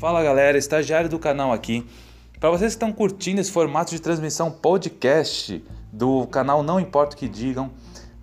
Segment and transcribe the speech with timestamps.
[0.00, 1.86] Fala galera, estagiário do canal aqui.
[2.40, 7.18] Para vocês que estão curtindo esse formato de transmissão podcast do canal Não Importa o
[7.18, 7.70] que Digam,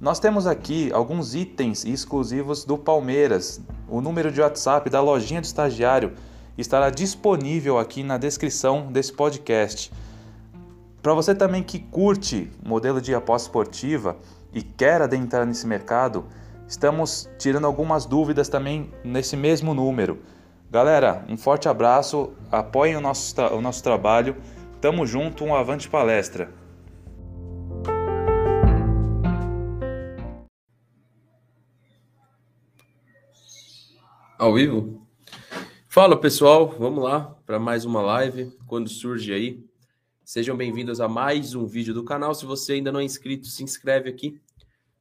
[0.02, 3.62] nós temos aqui alguns itens exclusivos do Palmeiras.
[3.88, 6.14] O número de WhatsApp da lojinha do estagiário
[6.58, 9.92] estará disponível aqui na descrição desse podcast.
[11.04, 14.18] Para você também que curte modelo de aposta esportiva
[14.52, 16.26] e quer adentrar nesse mercado,
[16.68, 20.18] estamos tirando algumas dúvidas também nesse mesmo número.
[20.70, 24.36] Galera, um forte abraço, apoiem o nosso, o nosso trabalho,
[24.82, 26.54] tamo junto, um avante palestra.
[34.38, 35.08] Ao vivo?
[35.88, 38.52] Fala pessoal, vamos lá para mais uma live.
[38.68, 39.66] Quando surge aí,
[40.22, 42.36] sejam bem-vindos a mais um vídeo do canal.
[42.36, 44.38] Se você ainda não é inscrito, se inscreve aqui.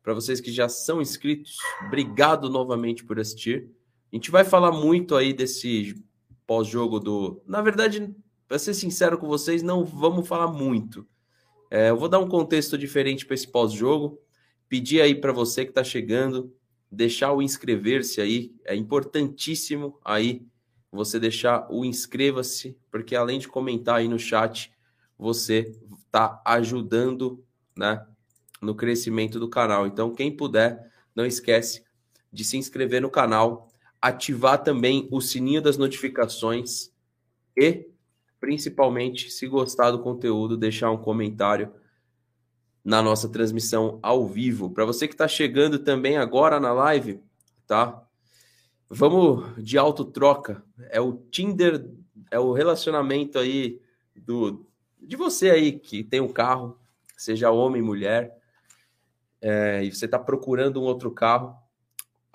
[0.00, 3.68] Para vocês que já são inscritos, obrigado novamente por assistir.
[4.16, 6.02] A gente vai falar muito aí desse
[6.46, 7.42] pós-jogo do.
[7.46, 8.16] Na verdade,
[8.48, 11.06] para ser sincero com vocês, não vamos falar muito.
[11.70, 14.18] É, eu vou dar um contexto diferente para esse pós-jogo.
[14.70, 16.50] Pedir aí para você que está chegando,
[16.90, 18.54] deixar o inscrever-se aí.
[18.64, 20.46] É importantíssimo aí
[20.90, 24.72] você deixar o inscreva-se, porque além de comentar aí no chat,
[25.18, 27.44] você está ajudando,
[27.76, 28.02] né,
[28.62, 29.86] no crescimento do canal.
[29.86, 31.84] Então, quem puder, não esquece
[32.32, 33.68] de se inscrever no canal,
[34.00, 36.92] ativar também o sininho das notificações
[37.56, 37.88] e,
[38.38, 41.72] principalmente, se gostar do conteúdo, deixar um comentário
[42.84, 44.70] na nossa transmissão ao vivo.
[44.70, 47.20] Para você que está chegando também agora na live,
[47.66, 48.02] tá?
[48.88, 50.62] Vamos de auto troca.
[50.90, 51.90] É o Tinder,
[52.30, 53.80] é o relacionamento aí
[54.14, 54.64] do
[55.00, 56.78] de você aí que tem um carro,
[57.16, 58.36] seja homem, mulher,
[59.40, 61.56] é, e você está procurando um outro carro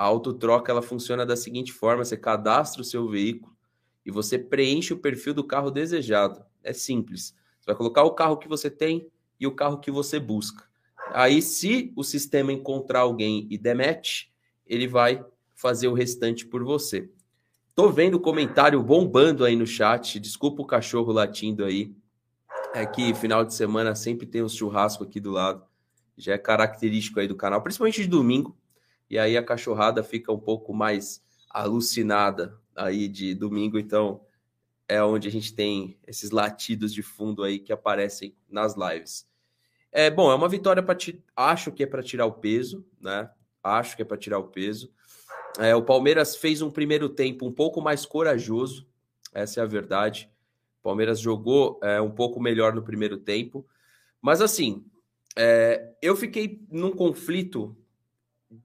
[0.02, 3.55] a autotroca ela funciona da seguinte forma: você cadastra o seu veículo
[4.03, 6.43] e você preenche o perfil do carro desejado.
[6.63, 7.35] É simples.
[7.59, 9.08] Você vai colocar o carro que você tem
[9.39, 10.65] e o carro que você busca.
[11.14, 14.33] Aí, se o sistema encontrar alguém e demete,
[14.65, 17.08] ele vai fazer o restante por você.
[17.76, 20.20] Tô vendo comentário bombando aí no chat.
[20.20, 21.93] Desculpa o cachorro latindo aí.
[22.73, 25.64] É que final de semana sempre tem um churrasco aqui do lado.
[26.17, 28.58] Já é característico aí do canal, principalmente de domingo
[29.11, 34.22] e aí a cachorrada fica um pouco mais alucinada aí de domingo, então
[34.88, 39.27] é onde a gente tem esses latidos de fundo aí que aparecem nas lives.
[39.92, 40.98] É bom, é uma vitória para
[41.36, 43.30] acho que é para tirar o peso, né?
[43.61, 44.89] Acho que é para tirar o peso.
[45.60, 48.88] É, o Palmeiras fez um primeiro tempo um pouco mais corajoso,
[49.33, 50.32] essa é a verdade.
[50.80, 53.67] O Palmeiras jogou é, um pouco melhor no primeiro tempo,
[54.21, 54.86] mas assim,
[55.36, 57.76] é, eu fiquei num conflito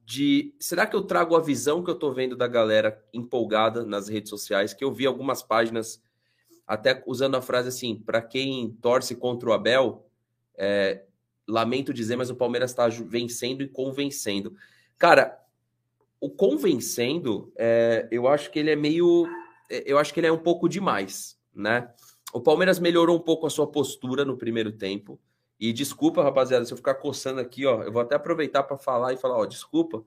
[0.04, 4.08] de será que eu trago a visão que eu tô vendo da galera empolgada nas
[4.08, 6.02] redes sociais, que eu vi algumas páginas
[6.66, 10.04] até usando a frase assim, para quem torce contra o Abel,
[10.56, 11.04] é,
[11.46, 14.56] lamento dizer, mas o Palmeiras está vencendo e convencendo.
[14.98, 15.40] Cara,
[16.20, 19.26] o convencendo, é, eu acho que ele é meio,
[19.70, 21.88] é, eu acho que ele é um pouco demais, né?
[22.32, 25.20] O Palmeiras melhorou um pouco a sua postura no primeiro tempo.
[25.58, 29.12] E desculpa, rapaziada, se eu ficar coçando aqui, ó, eu vou até aproveitar para falar
[29.12, 30.04] e falar, ó, desculpa.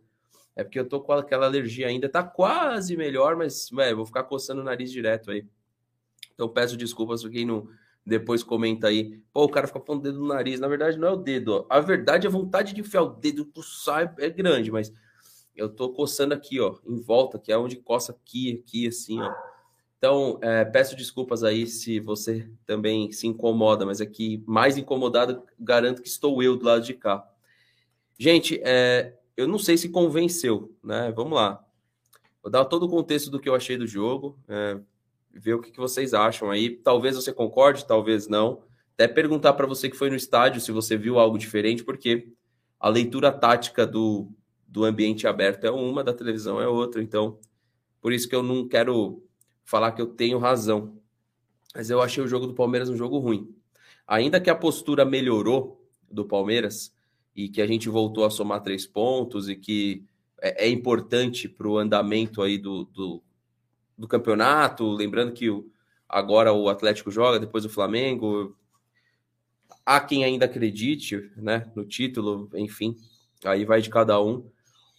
[0.56, 4.24] É porque eu tô com aquela alergia ainda, tá quase melhor, mas, velho, vou ficar
[4.24, 5.48] coçando o nariz direto aí.
[6.34, 7.68] Então peço desculpas para quem não
[8.06, 9.22] depois comenta aí.
[9.32, 10.60] Pô, o cara fica pondo o dedo no nariz.
[10.60, 11.66] Na verdade, não é o dedo, ó.
[11.70, 14.92] A verdade, a vontade de enfiar o dedo sai é grande, mas
[15.56, 19.34] eu tô coçando aqui, ó, em volta, que é onde coça aqui, aqui, assim, ó.
[20.00, 26.02] Então, é, peço desculpas aí se você também se incomoda, mas aqui, mais incomodado, garanto
[26.02, 27.30] que estou eu do lado de cá.
[28.18, 31.12] Gente, é, eu não sei se convenceu, né?
[31.14, 31.62] Vamos lá.
[32.42, 34.80] Vou dar todo o contexto do que eu achei do jogo, é,
[35.34, 36.78] ver o que, que vocês acham aí.
[36.78, 38.64] Talvez você concorde, talvez não.
[38.94, 42.32] Até perguntar para você que foi no estádio se você viu algo diferente, porque
[42.80, 44.32] a leitura tática do,
[44.66, 47.04] do ambiente aberto é uma, da televisão é outra.
[47.04, 47.38] Então,
[48.00, 49.22] por isso que eu não quero
[49.70, 51.00] falar que eu tenho razão.
[51.76, 53.56] Mas eu achei o jogo do Palmeiras um jogo ruim.
[54.08, 56.92] Ainda que a postura melhorou do Palmeiras
[57.36, 60.04] e que a gente voltou a somar três pontos e que
[60.42, 63.22] é, é importante para o andamento aí do, do,
[63.96, 64.90] do, campeonato.
[64.90, 65.72] Lembrando que o,
[66.08, 68.58] agora o Atlético joga, depois o Flamengo.
[69.86, 72.96] Há quem ainda acredite né, no título, enfim,
[73.46, 74.50] aí vai de cada um.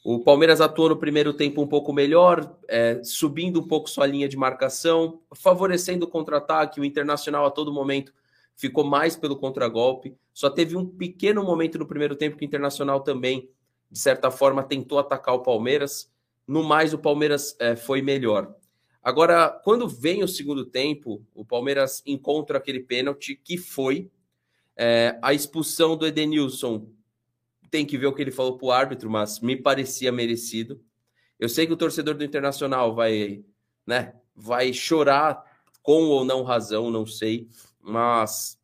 [0.02, 4.28] O Palmeiras atuou no primeiro tempo um pouco melhor, é, subindo um pouco sua linha
[4.28, 6.80] de marcação, favorecendo o contra-ataque.
[6.80, 8.12] O Internacional a todo momento
[8.56, 10.16] ficou mais pelo contragolpe.
[10.32, 13.50] Só teve um pequeno momento no primeiro tempo que o Internacional também,
[13.90, 16.10] de certa forma, tentou atacar o Palmeiras.
[16.46, 18.54] No mais, o Palmeiras é, foi melhor.
[19.02, 24.10] Agora, quando vem o segundo tempo, o Palmeiras encontra aquele pênalti que foi
[24.76, 26.86] é, a expulsão do Edenilson.
[27.70, 30.82] Tem que ver o que ele falou para o árbitro, mas me parecia merecido.
[31.38, 33.44] Eu sei que o torcedor do Internacional vai,
[33.86, 35.44] né, vai chorar
[35.82, 37.48] com ou não razão, não sei,
[37.80, 38.58] mas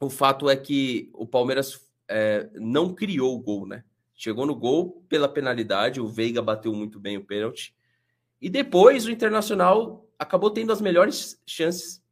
[0.00, 3.84] o fato é que o Palmeiras é, não criou o gol, né?
[4.14, 7.74] Chegou no gol pela penalidade, o Veiga bateu muito bem o pênalti.
[8.40, 12.02] E depois o Internacional acabou tendo as melhores chances.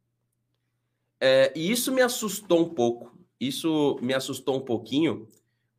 [1.19, 3.17] É, e isso me assustou um pouco.
[3.39, 5.27] Isso me assustou um pouquinho.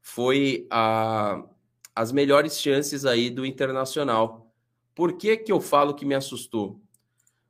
[0.07, 1.43] Foi a,
[1.97, 4.53] as melhores chances aí do Internacional.
[4.95, 6.79] Por que, que eu falo que me assustou?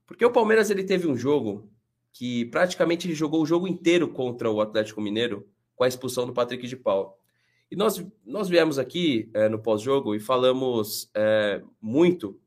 [0.07, 1.69] Porque o Palmeiras ele teve um jogo
[2.13, 6.33] que praticamente ele jogou o jogo inteiro contra o Atlético Mineiro com a expulsão do
[6.33, 7.13] Patrick de Paula.
[7.69, 12.39] E nós, nós viemos aqui é, no pós-jogo e falamos é, muito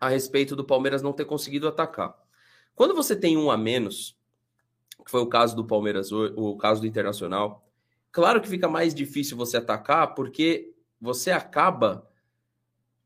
[0.00, 2.12] a respeito do Palmeiras não ter conseguido atacar.
[2.74, 4.18] Quando você tem um a menos,
[5.04, 7.64] que foi o caso do Palmeiras, o caso do Internacional,
[8.12, 12.08] claro que fica mais difícil você atacar porque você acaba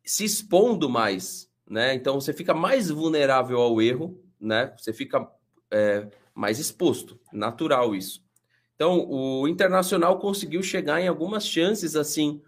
[0.05, 1.94] se expondo mais, né?
[1.94, 4.75] Então você fica mais vulnerável ao erro, né?
[4.76, 5.26] Você fica
[5.70, 8.26] é, mais exposto, natural isso.
[8.75, 12.43] Então, o Internacional conseguiu chegar em algumas chances assim,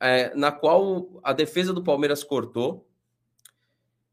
[0.00, 2.88] é, na qual a defesa do Palmeiras cortou,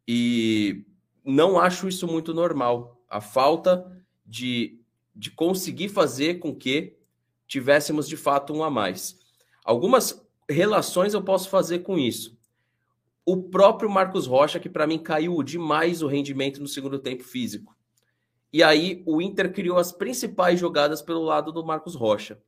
[0.07, 0.85] e
[1.25, 3.01] não acho isso muito normal.
[3.09, 3.91] A falta
[4.25, 4.79] de,
[5.15, 6.96] de conseguir fazer com que
[7.47, 9.17] tivéssemos de fato um a mais.
[9.63, 12.37] Algumas relações eu posso fazer com isso.
[13.25, 17.75] O próprio Marcos Rocha, que para mim caiu demais o rendimento no segundo tempo físico.
[18.51, 22.41] E aí o Inter criou as principais jogadas pelo lado do Marcos Rocha.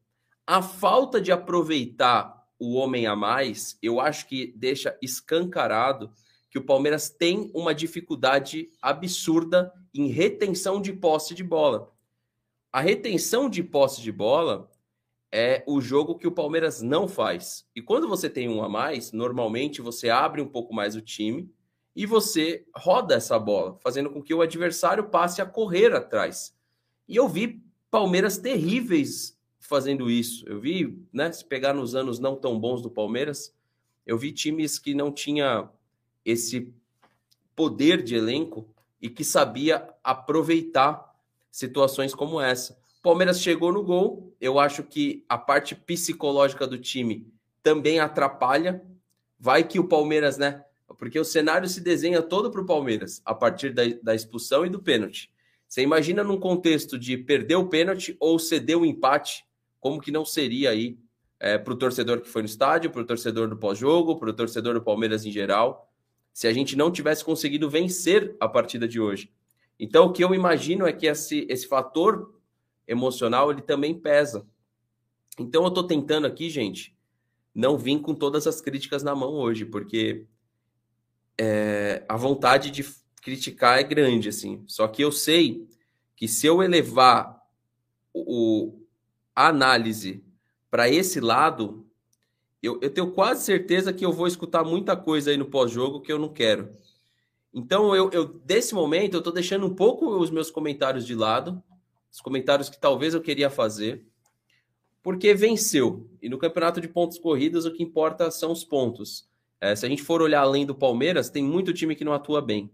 [0.47, 6.11] A falta de aproveitar o homem a mais, eu acho que deixa escancarado
[6.49, 11.91] que o Palmeiras tem uma dificuldade absurda em retenção de posse de bola.
[12.71, 14.68] A retenção de posse de bola
[15.31, 17.65] é o jogo que o Palmeiras não faz.
[17.75, 21.51] E quando você tem um a mais, normalmente você abre um pouco mais o time
[21.95, 26.55] e você roda essa bola, fazendo com que o adversário passe a correr atrás.
[27.07, 27.61] E eu vi
[27.91, 30.47] Palmeiras terríveis fazendo isso.
[30.47, 33.53] Eu vi, né, se pegar nos anos não tão bons do Palmeiras,
[34.05, 35.69] eu vi times que não tinha
[36.25, 36.73] esse
[37.55, 38.67] poder de elenco
[39.01, 41.15] e que sabia aproveitar
[41.51, 42.78] situações como essa.
[43.01, 47.31] Palmeiras chegou no gol, eu acho que a parte psicológica do time
[47.63, 48.83] também atrapalha.
[49.39, 50.63] Vai que o Palmeiras, né,
[50.97, 54.69] porque o cenário se desenha todo para o Palmeiras, a partir da, da expulsão e
[54.69, 55.31] do pênalti.
[55.65, 59.45] Você imagina num contexto de perder o pênalti ou ceder o empate,
[59.79, 60.97] como que não seria aí
[61.39, 64.33] é, para o torcedor que foi no estádio, para o torcedor do pós-jogo, para o
[64.33, 65.89] torcedor do Palmeiras em geral,
[66.33, 69.31] se a gente não tivesse conseguido vencer a partida de hoje.
[69.79, 72.33] Então, o que eu imagino é que esse, esse fator
[72.89, 74.45] emocional ele também pesa.
[75.37, 76.97] Então, eu estou tentando aqui, gente,
[77.53, 80.25] não vim com todas as críticas na mão hoje, porque
[81.37, 82.83] é, a vontade de
[83.21, 84.63] criticar é grande, assim.
[84.67, 85.67] Só que eu sei
[86.15, 87.41] que se eu elevar
[88.13, 88.81] o,
[89.35, 90.23] a análise
[90.69, 91.85] para esse lado,
[92.61, 96.11] eu, eu tenho quase certeza que eu vou escutar muita coisa aí no pós-jogo que
[96.11, 96.75] eu não quero.
[97.53, 101.63] Então, eu, eu desse momento, eu estou deixando um pouco os meus comentários de lado,
[102.11, 104.05] os comentários que talvez eu queria fazer,
[105.01, 106.09] porque venceu.
[106.21, 109.27] E no campeonato de pontos corridos, o que importa são os pontos.
[109.61, 112.41] É, se a gente for olhar além do Palmeiras, tem muito time que não atua
[112.41, 112.71] bem.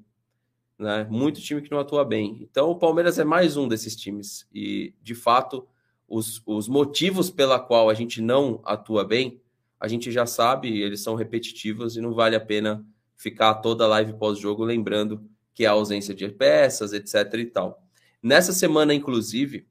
[0.78, 1.08] Né?
[1.10, 2.40] Muito time que não atua bem.
[2.42, 4.48] Então, o Palmeiras é mais um desses times.
[4.54, 5.68] E, de fato,
[6.08, 9.42] os, os motivos pela qual a gente não atua bem,
[9.80, 13.88] a gente já sabe, eles são repetitivos e não vale a pena ficar toda a
[13.88, 15.24] live pós-jogo lembrando
[15.54, 17.85] que há ausência de peças, etc e tal.
[18.26, 19.68] Nessa semana, inclusive,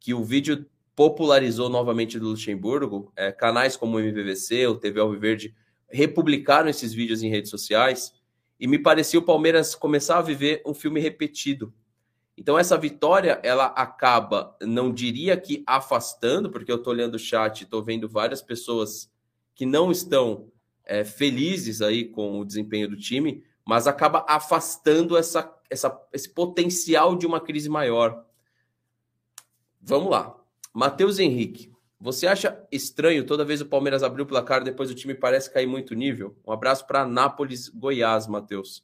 [0.00, 5.54] que o vídeo popularizou novamente do Luxemburgo, é, canais como o MVVC, o TV Alviverde,
[5.88, 8.12] republicaram esses vídeos em redes sociais
[8.58, 11.72] e me parecia o Palmeiras começar a viver um filme repetido.
[12.36, 17.62] Então essa vitória, ela acaba, não diria que afastando, porque eu estou olhando o chat,
[17.62, 19.08] estou vendo várias pessoas
[19.54, 20.50] que não estão
[20.84, 27.16] é, felizes aí com o desempenho do time, mas acaba afastando essa, essa, esse potencial
[27.16, 28.24] de uma crise maior.
[29.80, 30.34] Vamos lá.
[30.72, 31.72] Matheus Henrique.
[32.00, 35.66] Você acha estranho toda vez o Palmeiras abrir o placar depois o time parece cair
[35.66, 36.36] muito nível?
[36.46, 38.82] Um abraço para Nápoles, Goiás, Matheus.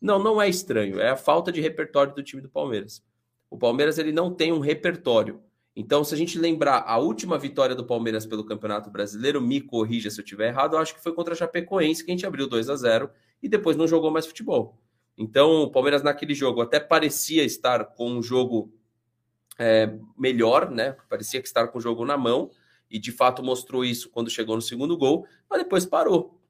[0.00, 3.02] Não, não é estranho, é a falta de repertório do time do Palmeiras.
[3.50, 5.42] O Palmeiras ele não tem um repertório.
[5.74, 10.10] Então, se a gente lembrar a última vitória do Palmeiras pelo Campeonato Brasileiro, me corrija
[10.10, 12.46] se eu estiver errado, eu acho que foi contra a Chapecoense que a gente abriu
[12.48, 13.10] 2 a 0
[13.42, 14.78] e depois não jogou mais futebol.
[15.16, 18.72] Então, o Palmeiras naquele jogo até parecia estar com um jogo
[19.58, 20.96] é, melhor, né?
[21.08, 22.50] Parecia que estar com o jogo na mão,
[22.90, 26.40] e de fato mostrou isso quando chegou no segundo gol, mas depois parou.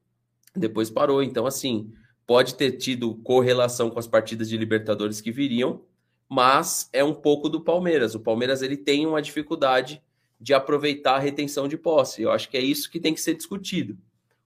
[0.55, 1.21] Depois parou.
[1.21, 1.93] Então, assim,
[2.25, 5.83] pode ter tido correlação com as partidas de Libertadores que viriam,
[6.27, 8.15] mas é um pouco do Palmeiras.
[8.15, 10.01] O Palmeiras ele tem uma dificuldade
[10.39, 12.21] de aproveitar a retenção de posse.
[12.21, 13.97] Eu acho que é isso que tem que ser discutido.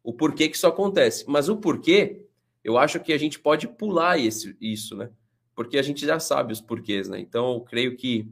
[0.03, 1.24] O porquê que isso acontece.
[1.27, 2.25] Mas o porquê,
[2.65, 5.12] eu acho que a gente pode pular esse, isso, né?
[5.55, 7.19] Porque a gente já sabe os porquês, né?
[7.19, 8.27] Então, eu creio que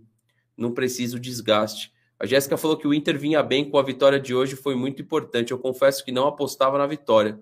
[0.57, 1.93] não precisa o desgaste.
[2.19, 5.03] A Jéssica falou que o Inter vinha bem com a vitória de hoje, foi muito
[5.03, 5.51] importante.
[5.51, 7.39] Eu confesso que não apostava na vitória.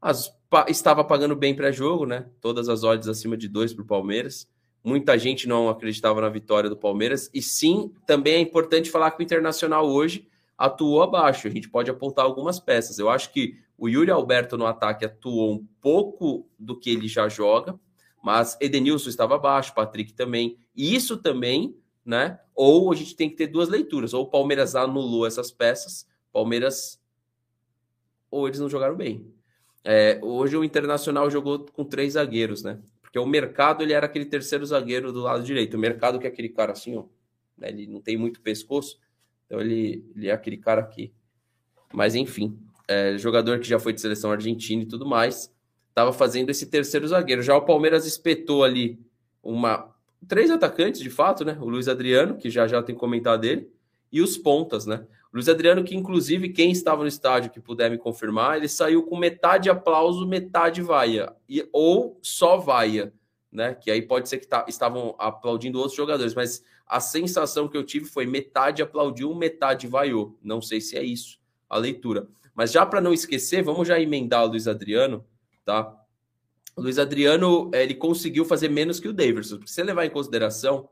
[0.00, 2.26] As, pa, estava pagando bem pré-jogo, né?
[2.40, 4.48] Todas as odds acima de dois para o Palmeiras.
[4.84, 7.28] Muita gente não acreditava na vitória do Palmeiras.
[7.34, 11.48] E sim, também é importante falar que o Internacional hoje atuou abaixo.
[11.48, 13.00] A gente pode apontar algumas peças.
[13.00, 17.28] Eu acho que o Yuri Alberto no ataque atuou um pouco do que ele já
[17.28, 17.80] joga,
[18.22, 20.58] mas Edenilson estava abaixo, Patrick também.
[20.76, 22.40] E isso também né?
[22.54, 24.14] Ou a gente tem que ter duas leituras.
[24.14, 27.00] Ou o Palmeiras anulou essas peças, Palmeiras.
[28.30, 29.32] Ou eles não jogaram bem.
[29.84, 32.80] É, hoje o Internacional jogou com três zagueiros, né?
[33.00, 35.74] Porque o mercado ele era aquele terceiro zagueiro do lado direito.
[35.74, 37.04] O mercado que é aquele cara assim, ó,
[37.56, 37.68] né?
[37.68, 39.00] ele não tem muito pescoço,
[39.46, 41.12] então ele, ele é aquele cara aqui.
[41.92, 42.56] Mas enfim,
[42.90, 45.54] é, jogador que já foi de seleção argentina e tudo mais,
[45.88, 47.40] estava fazendo esse terceiro zagueiro.
[47.40, 48.98] Já o Palmeiras espetou ali
[49.40, 49.94] uma
[50.26, 51.56] três atacantes, de fato, né?
[51.60, 53.70] O Luiz Adriano, que já já tem comentado dele,
[54.10, 55.06] e os pontas, né?
[55.32, 59.16] Luiz Adriano, que inclusive quem estava no estádio que puder me confirmar, ele saiu com
[59.16, 63.12] metade aplauso, metade vaia, e, ou só vaia,
[63.52, 63.72] né?
[63.72, 67.84] Que aí pode ser que tá, estavam aplaudindo outros jogadores, mas a sensação que eu
[67.84, 70.36] tive foi metade aplaudiu, metade vaiou.
[70.42, 72.26] Não sei se é isso a leitura.
[72.60, 75.24] Mas já para não esquecer, vamos já emendar o Luiz Adriano,
[75.64, 75.98] tá?
[76.76, 79.62] o Luiz Adriano ele conseguiu fazer menos que o Davidson.
[79.64, 80.86] Se você levar em consideração,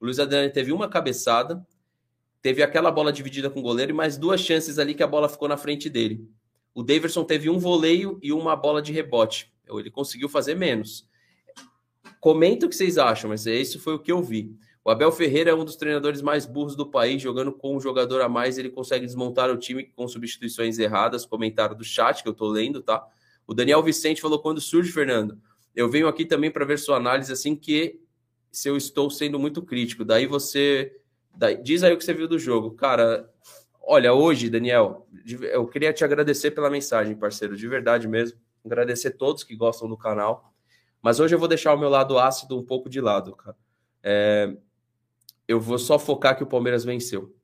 [0.00, 1.62] o Luiz Adriano teve uma cabeçada,
[2.40, 5.28] teve aquela bola dividida com o goleiro e mais duas chances ali que a bola
[5.28, 6.26] ficou na frente dele.
[6.74, 9.52] O Davidson teve um voleio e uma bola de rebote.
[9.68, 11.06] Ele conseguiu fazer menos.
[12.18, 14.56] Comenta o que vocês acham, mas isso foi o que eu vi.
[14.82, 18.22] O Abel Ferreira é um dos treinadores mais burros do país, jogando com um jogador
[18.22, 21.26] a mais, ele consegue desmontar o time com substituições erradas.
[21.26, 23.06] Comentário do chat que eu tô lendo, tá?
[23.46, 25.38] O Daniel Vicente falou: quando surge, Fernando,
[25.74, 28.00] eu venho aqui também para ver sua análise, assim que
[28.50, 30.04] se eu estou sendo muito crítico.
[30.04, 30.96] Daí você.
[31.36, 32.72] Daí, diz aí o que você viu do jogo.
[32.72, 33.30] Cara,
[33.82, 35.06] olha, hoje, Daniel,
[35.52, 38.38] eu queria te agradecer pela mensagem, parceiro, de verdade mesmo.
[38.64, 40.52] Agradecer todos que gostam do canal.
[41.02, 43.56] Mas hoje eu vou deixar o meu lado ácido um pouco de lado, cara.
[44.02, 44.56] É,
[45.50, 47.34] eu vou só focar que o Palmeiras venceu.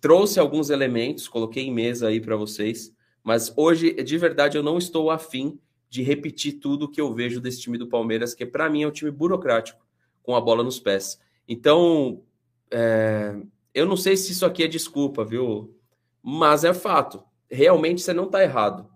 [0.00, 2.94] Trouxe alguns elementos, coloquei em mesa aí para vocês.
[3.22, 5.60] Mas hoje, de verdade, eu não estou afim
[5.90, 8.90] de repetir tudo que eu vejo desse time do Palmeiras, que para mim é um
[8.90, 9.86] time burocrático,
[10.22, 11.20] com a bola nos pés.
[11.46, 12.22] Então,
[12.70, 13.36] é...
[13.74, 15.76] eu não sei se isso aqui é desculpa, viu?
[16.22, 17.22] Mas é fato.
[17.50, 18.88] Realmente você não está errado,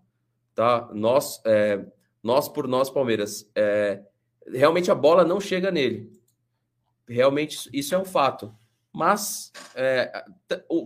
[0.54, 0.88] tá?
[0.94, 1.84] Nós, é...
[2.22, 4.02] nós por nós, Palmeiras, é...
[4.46, 6.10] realmente a bola não chega nele.
[7.08, 8.54] Realmente isso é um fato.
[8.92, 10.24] Mas é,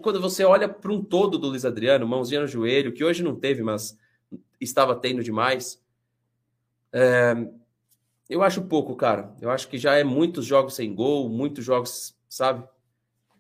[0.03, 3.37] quando você olha para um todo do Luiz Adriano, mãozinha no joelho, que hoje não
[3.37, 3.99] teve, mas
[4.61, 5.83] estava tendo demais,
[6.93, 7.35] é,
[8.29, 9.35] eu acho pouco, cara.
[9.41, 12.67] Eu acho que já é muitos jogos sem gol, muitos jogos, sabe?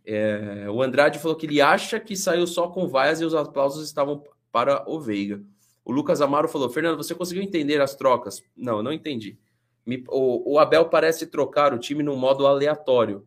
[0.04, 3.84] É, o Andrade falou que ele acha que saiu só com vaias e os aplausos
[3.86, 5.42] estavam para o Veiga.
[5.84, 8.42] O Lucas Amaro falou: Fernando, você conseguiu entender as trocas?
[8.56, 9.38] Não, não entendi.
[9.88, 13.26] Me, o, o Abel parece trocar o time num modo aleatório.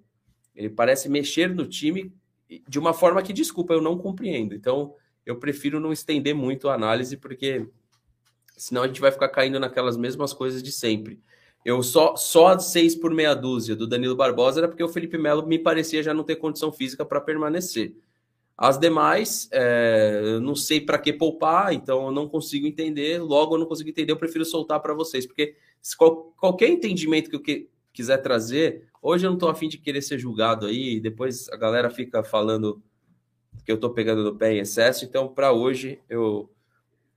[0.56, 2.14] Ele parece mexer no time
[2.68, 4.54] de uma forma que, desculpa, eu não compreendo.
[4.54, 4.94] Então,
[5.26, 7.66] eu prefiro não estender muito a análise, porque
[8.56, 11.20] senão a gente vai ficar caindo naquelas mesmas coisas de sempre.
[11.66, 15.48] Eu só só seis por meia dúzia do Danilo Barbosa era porque o Felipe Melo
[15.48, 17.96] me parecia já não ter condição física para permanecer.
[18.56, 23.20] As demais, é, não sei para que poupar, então eu não consigo entender.
[23.20, 25.56] Logo, eu não consigo entender, eu prefiro soltar para vocês, porque
[25.98, 30.02] qual, qualquer entendimento que eu que, quiser trazer, Hoje eu não estou afim de querer
[30.04, 32.84] ser julgado aí, depois a galera fica falando
[33.66, 36.50] que eu estou pegando no pé em excesso, então para hoje eu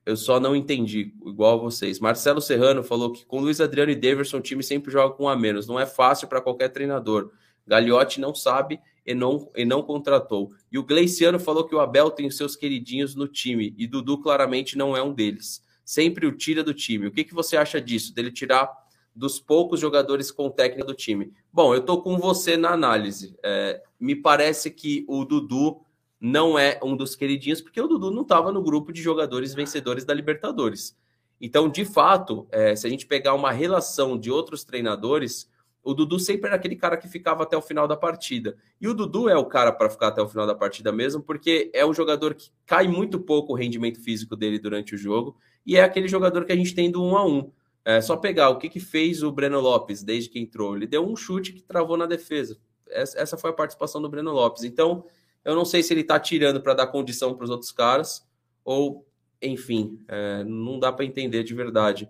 [0.06, 1.98] eu só não entendi, igual vocês.
[1.98, 5.28] Marcelo Serrano falou que com Luiz Adriano e Daverson o time sempre joga com um
[5.28, 7.30] a menos, não é fácil para qualquer treinador.
[7.66, 10.52] Gagliotti não sabe e não, e não contratou.
[10.70, 14.20] E o Gleiciano falou que o Abel tem os seus queridinhos no time e Dudu
[14.20, 15.63] claramente não é um deles.
[15.84, 17.06] Sempre o tira do time.
[17.06, 18.14] O que, que você acha disso?
[18.14, 18.72] Dele tirar
[19.14, 21.32] dos poucos jogadores com técnica do time.
[21.52, 23.36] Bom, eu estou com você na análise.
[23.42, 25.80] É, me parece que o Dudu
[26.20, 30.04] não é um dos queridinhos, porque o Dudu não estava no grupo de jogadores vencedores
[30.04, 30.96] da Libertadores.
[31.40, 35.50] Então, de fato, é, se a gente pegar uma relação de outros treinadores,
[35.84, 38.56] o Dudu sempre era aquele cara que ficava até o final da partida.
[38.80, 41.70] E o Dudu é o cara para ficar até o final da partida mesmo, porque
[41.74, 45.36] é um jogador que cai muito pouco o rendimento físico dele durante o jogo,
[45.66, 47.50] e é aquele jogador que a gente tem do um a um.
[47.84, 50.74] É só pegar o que, que fez o Breno Lopes desde que entrou.
[50.74, 52.56] Ele deu um chute que travou na defesa.
[52.88, 54.64] Essa foi a participação do Breno Lopes.
[54.64, 55.04] Então,
[55.44, 58.26] eu não sei se ele está tirando para dar condição para os outros caras,
[58.64, 59.06] ou,
[59.42, 62.08] enfim, é, não dá para entender de verdade.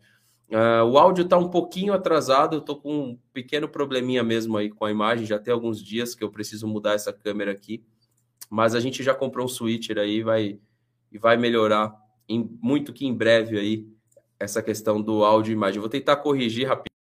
[0.50, 4.84] Uh, o áudio está um pouquinho atrasado, estou com um pequeno probleminha mesmo aí com
[4.84, 7.82] a imagem, já tem alguns dias que eu preciso mudar essa câmera aqui,
[8.50, 10.60] mas a gente já comprou um switcher aí vai,
[11.10, 11.96] e vai melhorar
[12.28, 13.88] em, muito que em breve aí
[14.38, 15.80] essa questão do áudio e imagem.
[15.80, 16.94] Vou tentar corrigir rapidinho.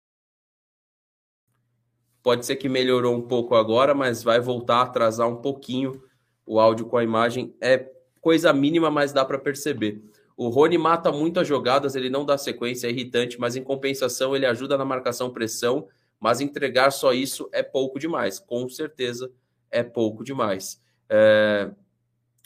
[2.22, 6.00] Pode ser que melhorou um pouco agora, mas vai voltar a atrasar um pouquinho
[6.46, 7.54] o áudio com a imagem.
[7.60, 10.02] É coisa mínima, mas dá para perceber.
[10.44, 14.34] O Rony mata muito as jogadas, ele não dá sequência, é irritante, mas em compensação
[14.34, 15.86] ele ajuda na marcação pressão,
[16.18, 18.40] mas entregar só isso é pouco demais.
[18.40, 19.32] Com certeza
[19.70, 20.82] é pouco demais.
[21.08, 21.70] É...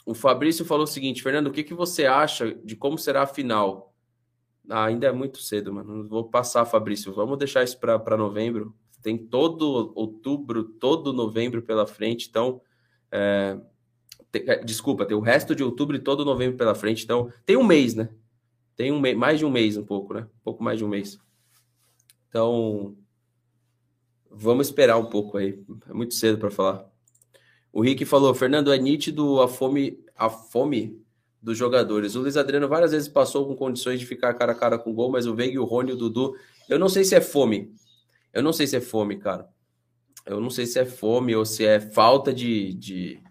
[0.05, 3.27] O Fabrício falou o seguinte, Fernando, o que, que você acha de como será a
[3.27, 3.93] final?
[4.69, 6.03] Ah, ainda é muito cedo, mano.
[6.03, 7.13] Não vou passar, Fabrício.
[7.13, 8.75] Vamos deixar isso para novembro.
[9.01, 12.61] Tem todo outubro, todo novembro pela frente, então.
[13.11, 13.57] É...
[14.45, 17.03] É, desculpa, tem o resto de outubro e todo novembro pela frente.
[17.03, 18.09] Então, tem um mês, né?
[18.75, 20.21] Tem um mês, mais de um mês, um pouco, né?
[20.21, 21.19] Um pouco mais de um mês.
[22.29, 22.95] Então,
[24.29, 25.59] vamos esperar um pouco aí.
[25.89, 26.85] É muito cedo para falar.
[27.71, 31.01] O Rick falou: Fernando, é nítido a fome, a fome
[31.41, 32.15] dos jogadores.
[32.15, 35.11] O Luiz Adriano várias vezes passou com condições de ficar cara a cara com gol,
[35.11, 36.35] mas o Veiga, o Rony o Dudu.
[36.67, 37.73] Eu não sei se é fome.
[38.33, 39.47] Eu não sei se é fome, cara.
[40.25, 43.23] Eu não sei se é fome ou se é falta de, de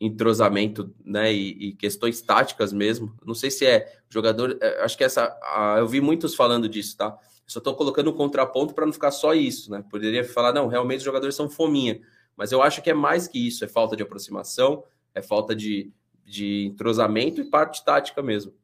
[0.00, 3.14] entrosamento, né, e, e, questões táticas mesmo.
[3.24, 6.96] Não sei se é jogador, é, acho que essa, a, eu vi muitos falando disso,
[6.96, 7.06] tá?
[7.06, 9.84] Eu só estou colocando um contraponto para não ficar só isso, né?
[9.90, 12.00] Poderia falar, não, realmente os jogadores são fominha,
[12.36, 14.84] mas eu acho que é mais que isso, é falta de aproximação,
[15.14, 15.90] é falta de,
[16.24, 18.54] de entrosamento e parte tática mesmo.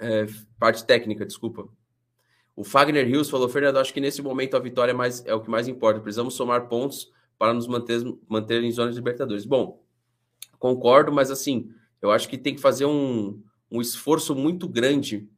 [0.00, 0.26] É,
[0.58, 1.68] parte técnica, desculpa.
[2.56, 5.40] O Fagner Hills falou, Fernando, acho que nesse momento a vitória é, mais, é o
[5.40, 6.00] que mais importa.
[6.00, 9.46] Precisamos somar pontos para nos manter, manter em zonas de Libertadores.
[9.46, 9.82] Bom,
[10.60, 15.28] concordo, mas assim, eu acho que tem que fazer um, um esforço muito grande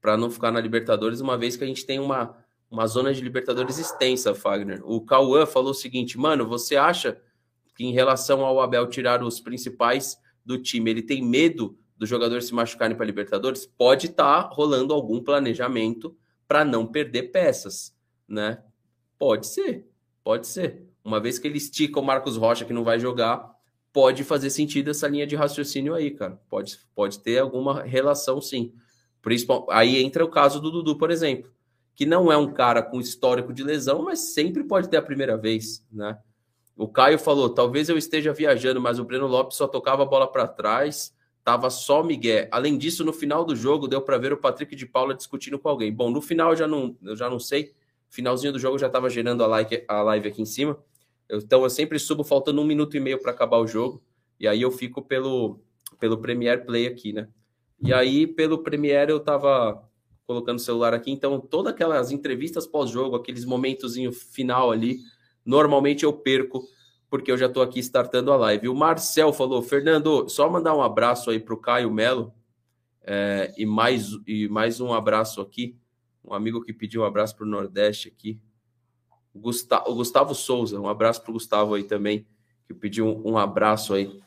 [0.00, 2.34] para não ficar na Libertadores, uma vez que a gente tem uma,
[2.70, 4.80] uma zona de Libertadores extensa, Fagner.
[4.84, 7.20] O Cauã falou o seguinte, mano, você acha
[7.76, 12.46] que em relação ao Abel tirar os principais do time, ele tem medo dos jogadores
[12.46, 13.66] se machucarem para Libertadores?
[13.66, 16.16] Pode estar tá rolando algum planejamento
[16.48, 17.94] para não perder peças,
[18.26, 18.62] né?
[19.18, 19.86] Pode ser,
[20.24, 20.88] pode ser.
[21.04, 23.59] Uma vez que ele estica o Marcos Rocha, que não vai jogar,
[23.92, 26.40] pode fazer sentido essa linha de raciocínio aí, cara.
[26.48, 28.72] Pode, pode ter alguma relação, sim.
[29.22, 31.50] Principal, aí entra o caso do Dudu, por exemplo,
[31.94, 35.36] que não é um cara com histórico de lesão, mas sempre pode ter a primeira
[35.36, 36.18] vez, né?
[36.76, 40.26] O Caio falou: talvez eu esteja viajando, mas o Breno Lopes só tocava a bola
[40.26, 42.48] para trás, tava só Miguel.
[42.50, 45.68] Além disso, no final do jogo, deu para ver o Patrick de Paula discutindo com
[45.68, 45.92] alguém.
[45.92, 47.74] Bom, no final eu já não, eu já não sei.
[48.08, 50.78] Finalzinho do jogo já estava gerando a, like, a live aqui em cima.
[51.30, 54.02] Então eu sempre subo faltando um minuto e meio para acabar o jogo.
[54.38, 55.60] E aí eu fico pelo,
[55.98, 57.28] pelo Premiere Play aqui, né?
[57.82, 59.82] E aí, pelo Premiere, eu tava
[60.26, 61.10] colocando o celular aqui.
[61.10, 64.98] Então, todas aquelas entrevistas pós-jogo, aqueles momentozinho final ali,
[65.44, 66.62] normalmente eu perco,
[67.08, 68.68] porque eu já tô aqui startando a live.
[68.68, 72.32] O Marcel falou, Fernando, só mandar um abraço aí pro Caio Melo.
[73.02, 75.76] É, e, mais, e mais um abraço aqui.
[76.22, 78.38] Um amigo que pediu um abraço pro Nordeste aqui.
[79.34, 82.26] Gustavo, o Gustavo Souza, um abraço para o Gustavo aí também,
[82.66, 84.20] que pediu um, um abraço aí.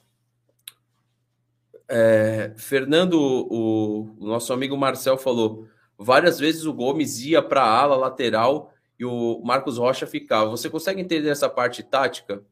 [1.87, 7.81] É, Fernando, o, o, nosso amigo Marcel falou: várias vezes o Gomes ia para a
[7.81, 10.49] ala lateral e o Marcos Rocha ficava.
[10.49, 12.43] Você consegue entender essa parte tática?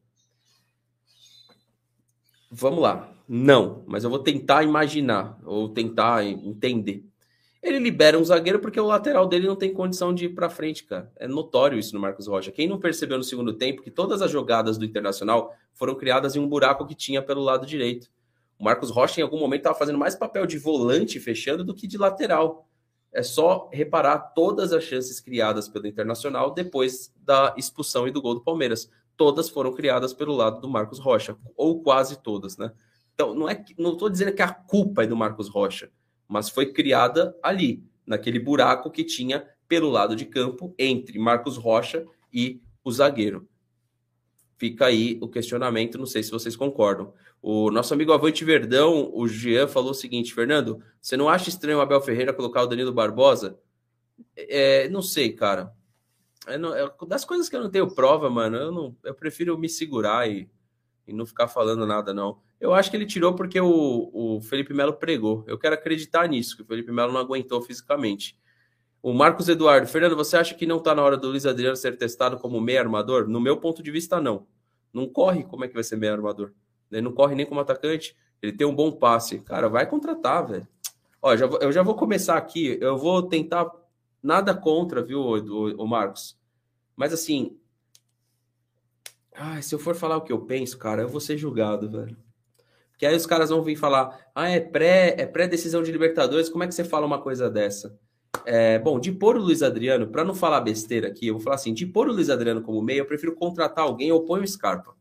[2.50, 3.08] Vamos lá.
[3.26, 7.04] Não, mas eu vou tentar imaginar ou tentar entender.
[7.62, 10.82] Ele libera um zagueiro porque o lateral dele não tem condição de ir para frente,
[10.82, 11.12] cara.
[11.14, 12.50] É notório isso no Marcos Rocha.
[12.50, 16.40] Quem não percebeu no segundo tempo que todas as jogadas do Internacional foram criadas em
[16.40, 18.10] um buraco que tinha pelo lado direito.
[18.58, 21.86] O Marcos Rocha, em algum momento, estava fazendo mais papel de volante fechando do que
[21.86, 22.68] de lateral.
[23.12, 28.34] É só reparar todas as chances criadas pelo Internacional depois da expulsão e do gol
[28.34, 28.90] do Palmeiras.
[29.16, 32.72] Todas foram criadas pelo lado do Marcos Rocha, ou quase todas, né?
[33.14, 35.92] Então, não é não estou dizendo que a culpa é do Marcos Rocha
[36.32, 42.06] mas foi criada ali, naquele buraco que tinha pelo lado de campo entre Marcos Rocha
[42.32, 43.46] e o zagueiro.
[44.56, 47.12] Fica aí o questionamento, não sei se vocês concordam.
[47.42, 51.78] O nosso amigo Avante Verdão, o Jean, falou o seguinte: Fernando, você não acha estranho
[51.78, 53.58] o Abel Ferreira colocar o Danilo Barbosa?
[54.34, 55.74] É, não sei, cara.
[56.58, 59.68] Não, é, das coisas que eu não tenho prova, mano, eu, não, eu prefiro me
[59.68, 60.48] segurar e,
[61.06, 62.40] e não ficar falando nada, não.
[62.62, 65.42] Eu acho que ele tirou porque o, o Felipe Melo pregou.
[65.48, 68.38] Eu quero acreditar nisso, que o Felipe Melo não aguentou fisicamente.
[69.02, 71.98] O Marcos Eduardo, Fernando, você acha que não está na hora do Luiz Adriano ser
[71.98, 73.26] testado como meio armador?
[73.26, 74.46] No meu ponto de vista, não.
[74.92, 76.52] Não corre, como é que vai ser meio armador?
[76.88, 78.16] Ele não corre nem como atacante.
[78.40, 79.40] Ele tem um bom passe.
[79.40, 80.68] Cara, vai contratar, velho.
[81.20, 82.78] Ó, já, eu já vou começar aqui.
[82.80, 83.68] Eu vou tentar.
[84.22, 86.38] Nada contra, viu, o, o Marcos?
[86.94, 87.58] Mas assim.
[89.34, 92.16] Ai, se eu for falar o que eu penso, cara, eu vou ser julgado, velho.
[93.02, 96.62] Porque aí os caras vão vir falar: ah, é pré, é pré-decisão de Libertadores, como
[96.62, 97.98] é que você fala uma coisa dessa?
[98.46, 101.56] É, bom, de pôr o Luiz Adriano, para não falar besteira aqui, eu vou falar
[101.56, 104.46] assim: de pôr o Luiz Adriano como meio, eu prefiro contratar alguém ou põe o
[104.46, 104.94] Scarpa.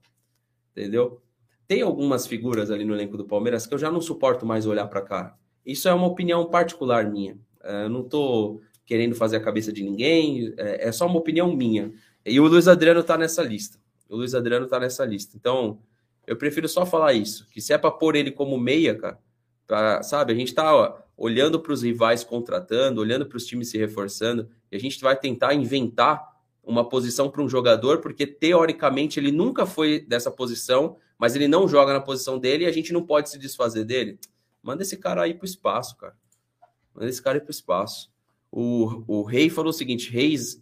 [0.72, 1.22] Entendeu?
[1.68, 4.88] Tem algumas figuras ali no elenco do Palmeiras que eu já não suporto mais olhar
[4.88, 5.38] para cá.
[5.64, 7.38] Isso é uma opinião particular minha.
[7.64, 11.56] É, eu não estou querendo fazer a cabeça de ninguém, é, é, só uma opinião
[11.56, 11.94] minha.
[12.26, 13.78] E o Luiz Adriano está nessa lista.
[14.10, 15.38] O Luiz Adriano está nessa lista.
[15.38, 15.78] Então,
[16.26, 19.20] eu prefiro só falar isso: que se é para pôr ele como meia, cara,
[19.68, 23.78] pra, sabe, a gente está olhando para os rivais contratando, olhando para os times se
[23.78, 26.32] reforçando, e a gente vai tentar inventar
[26.64, 31.68] uma posição para um jogador, porque teoricamente ele nunca foi dessa posição, mas ele não
[31.68, 34.20] joga na posição dele e a gente não pode se desfazer dele.
[34.62, 36.16] Manda esse cara aí para o espaço, cara.
[36.94, 38.12] Manda esse cara aí para o espaço.
[38.52, 40.62] O, o Rei falou o seguinte: Reis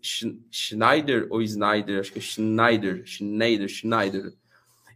[0.51, 1.99] Schneider ou Snyder?
[1.99, 4.33] Acho que é Schneider, Schneider, Schneider.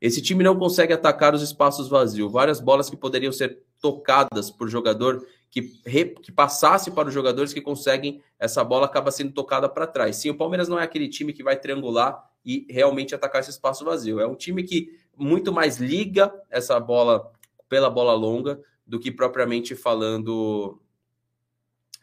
[0.03, 2.29] Esse time não consegue atacar os espaços vazios.
[2.29, 7.53] Várias bolas que poderiam ser tocadas por jogador que, re, que passasse para os jogadores
[7.53, 10.17] que conseguem, essa bola acaba sendo tocada para trás.
[10.17, 13.85] Sim, o Palmeiras não é aquele time que vai triangular e realmente atacar esse espaço
[13.85, 14.19] vazio.
[14.19, 17.31] É um time que muito mais liga essa bola
[17.69, 20.81] pela bola longa do que propriamente falando.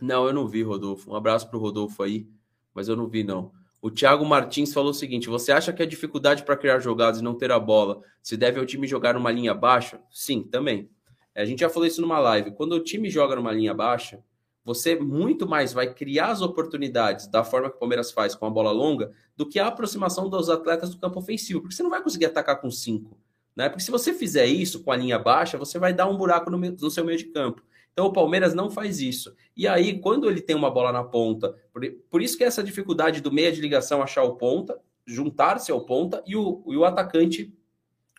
[0.01, 1.11] Não, eu não vi, Rodolfo.
[1.11, 2.27] Um abraço para o Rodolfo aí,
[2.73, 3.53] mas eu não vi, não.
[3.83, 7.25] O Thiago Martins falou o seguinte: você acha que a dificuldade para criar jogadas e
[7.25, 10.01] não ter a bola se deve ao time jogar numa linha baixa?
[10.11, 10.91] Sim, também.
[11.35, 12.51] A gente já falou isso numa live.
[12.53, 14.23] Quando o time joga numa linha baixa,
[14.65, 18.51] você muito mais vai criar as oportunidades da forma que o Palmeiras faz com a
[18.51, 22.03] bola longa do que a aproximação dos atletas do campo ofensivo, porque você não vai
[22.03, 23.19] conseguir atacar com cinco.
[23.57, 23.69] Né?
[23.69, 26.59] Porque se você fizer isso com a linha baixa, você vai dar um buraco no,
[26.59, 27.63] no seu meio de campo.
[27.93, 29.35] Então o Palmeiras não faz isso.
[29.57, 32.63] E aí, quando ele tem uma bola na ponta, por, por isso que é essa
[32.63, 36.85] dificuldade do meia de ligação achar o ponta, juntar-se ao ponta e o, e o
[36.85, 37.53] atacante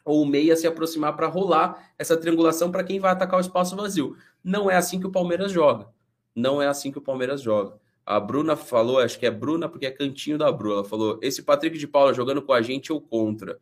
[0.03, 3.75] ou o meia se aproximar para rolar essa triangulação para quem vai atacar o espaço
[3.75, 4.15] vazio.
[4.43, 5.87] Não é assim que o Palmeiras joga.
[6.35, 7.79] Não é assim que o Palmeiras joga.
[8.05, 10.75] A Bruna falou, acho que é Bruna porque é cantinho da Bruna.
[10.75, 13.59] Ela falou: esse Patrick de Paula jogando com a gente ou contra.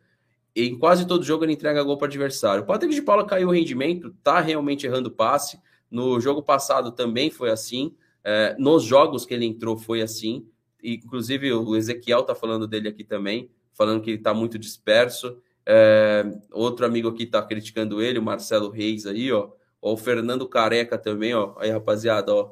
[0.56, 2.64] Em quase todo jogo ele entrega gol para adversário.
[2.64, 5.60] O Patrick de Paula caiu o rendimento, tá realmente errando passe.
[5.90, 7.96] No jogo passado também foi assim.
[8.24, 10.48] É, nos jogos que ele entrou foi assim.
[10.84, 15.38] Inclusive o Ezequiel tá falando dele aqui também, falando que ele tá muito disperso.
[15.66, 19.52] É, outro amigo aqui tá criticando ele, o Marcelo Reis aí, ó.
[19.82, 19.94] ó.
[19.94, 21.54] O Fernando Careca também, ó.
[21.58, 22.52] Aí, rapaziada, ó.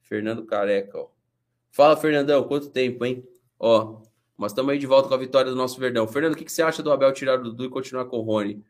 [0.00, 1.08] Fernando Careca, ó.
[1.70, 3.26] Fala, Fernandão, quanto tempo, hein?
[3.58, 4.00] Ó,
[4.36, 6.06] mas estamos aí de volta com a vitória do nosso Verdão.
[6.06, 8.22] Fernando, o que, que você acha do Abel tirar o Dudu e continuar com o
[8.22, 8.62] Rony?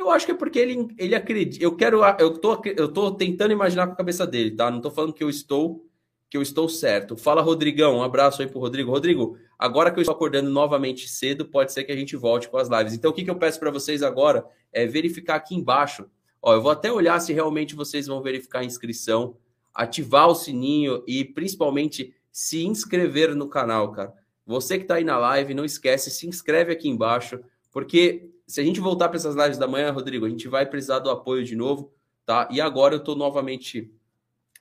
[0.00, 1.62] Eu acho que é porque ele, ele acredita.
[1.62, 2.00] Eu quero.
[2.18, 4.70] Eu tô, eu tô tentando imaginar com a cabeça dele, tá?
[4.70, 5.86] Não tô falando que eu estou
[6.30, 7.16] que eu estou certo.
[7.16, 7.98] Fala, Rodrigão.
[7.98, 8.90] Um abraço aí pro Rodrigo.
[8.90, 12.56] Rodrigo, agora que eu estou acordando novamente cedo, pode ser que a gente volte com
[12.56, 12.94] as lives.
[12.94, 16.06] Então, o que, que eu peço para vocês agora é verificar aqui embaixo.
[16.40, 19.36] Ó, eu vou até olhar se realmente vocês vão verificar a inscrição,
[19.74, 24.14] ativar o sininho e principalmente se inscrever no canal, cara.
[24.46, 28.64] Você que está aí na live, não esquece, se inscreve aqui embaixo, porque se a
[28.64, 31.54] gente voltar para essas lives da manhã, Rodrigo, a gente vai precisar do apoio de
[31.54, 31.92] novo,
[32.26, 32.48] tá?
[32.50, 33.88] E agora eu estou novamente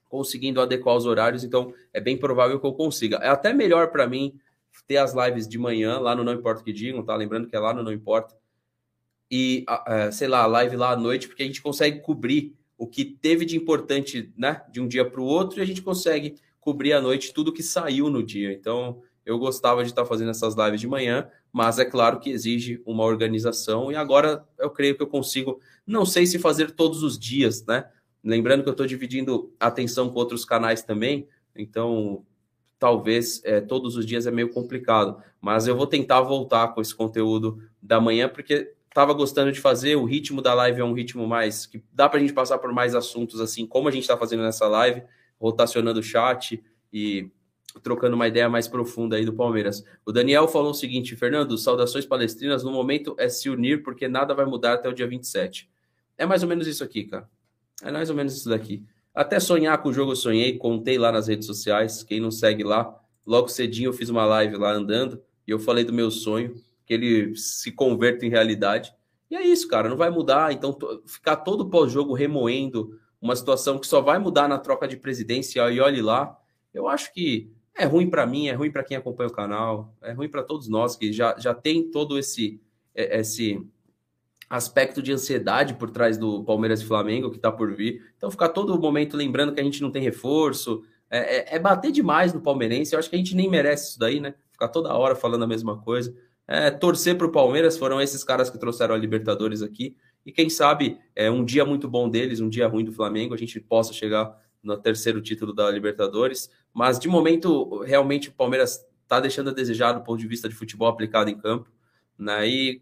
[0.08, 3.18] conseguindo adequar os horários, então é bem provável que eu consiga.
[3.18, 4.40] É até melhor para mim
[4.88, 7.16] ter as lives de manhã lá no Não Importa o que digam, tá?
[7.16, 8.36] Lembrando que é lá no Não Importa.
[9.30, 13.04] E, é, sei lá, live lá à noite, porque a gente consegue cobrir o que
[13.04, 16.94] teve de importante, né, de um dia para o outro, e a gente consegue cobrir
[16.94, 18.54] à noite tudo que saiu no dia.
[18.54, 22.82] Então, eu gostava de estar fazendo essas lives de manhã, mas é claro que exige
[22.86, 27.18] uma organização, e agora eu creio que eu consigo, não sei se fazer todos os
[27.18, 27.86] dias, né?
[28.24, 32.26] Lembrando que eu estou dividindo atenção com outros canais também, então
[32.80, 36.96] talvez é, todos os dias é meio complicado, mas eu vou tentar voltar com esse
[36.96, 41.28] conteúdo da manhã, porque estava gostando de fazer, o ritmo da live é um ritmo
[41.28, 44.18] mais que dá para a gente passar por mais assuntos assim, como a gente está
[44.18, 45.04] fazendo nessa live,
[45.40, 47.30] rotacionando o chat e
[47.82, 49.84] trocando uma ideia mais profunda aí do Palmeiras.
[50.06, 54.34] O Daniel falou o seguinte, Fernando, saudações palestrinas, no momento é se unir porque nada
[54.34, 55.70] vai mudar até o dia 27.
[56.18, 57.30] É mais ou menos isso aqui, cara.
[57.84, 58.84] É mais ou menos isso daqui.
[59.14, 62.04] Até sonhar com o jogo eu sonhei, contei lá nas redes sociais.
[62.04, 62.94] Quem não segue lá,
[63.26, 66.94] logo cedinho eu fiz uma live lá andando e eu falei do meu sonho, que
[66.94, 68.94] ele se converta em realidade.
[69.30, 70.52] E é isso, cara, não vai mudar.
[70.52, 75.70] Então, ficar todo pós-jogo remoendo uma situação que só vai mudar na troca de presidência
[75.70, 76.38] e olhe lá,
[76.74, 80.12] eu acho que é ruim para mim, é ruim para quem acompanha o canal, é
[80.12, 82.62] ruim para todos nós que já, já tem todo esse,
[82.94, 83.66] é, esse
[84.50, 88.04] aspecto de ansiedade por trás do Palmeiras e Flamengo que está por vir.
[88.18, 91.92] Então, ficar todo momento lembrando que a gente não tem reforço, é, é, é, bater
[91.92, 92.94] demais no palmeirense.
[92.94, 94.36] Eu acho que a gente nem merece isso daí, né?
[94.52, 96.14] Ficar toda hora falando a mesma coisa.
[96.48, 99.96] É, torcer para o Palmeiras foram esses caras que trouxeram a Libertadores aqui.
[100.26, 103.38] E quem sabe é um dia muito bom deles, um dia ruim do Flamengo, a
[103.38, 106.50] gente possa chegar no terceiro título da Libertadores.
[106.74, 110.56] Mas de momento, realmente o Palmeiras está deixando a desejar do ponto de vista de
[110.56, 111.70] futebol aplicado em campo.
[112.18, 112.48] Né?
[112.48, 112.82] E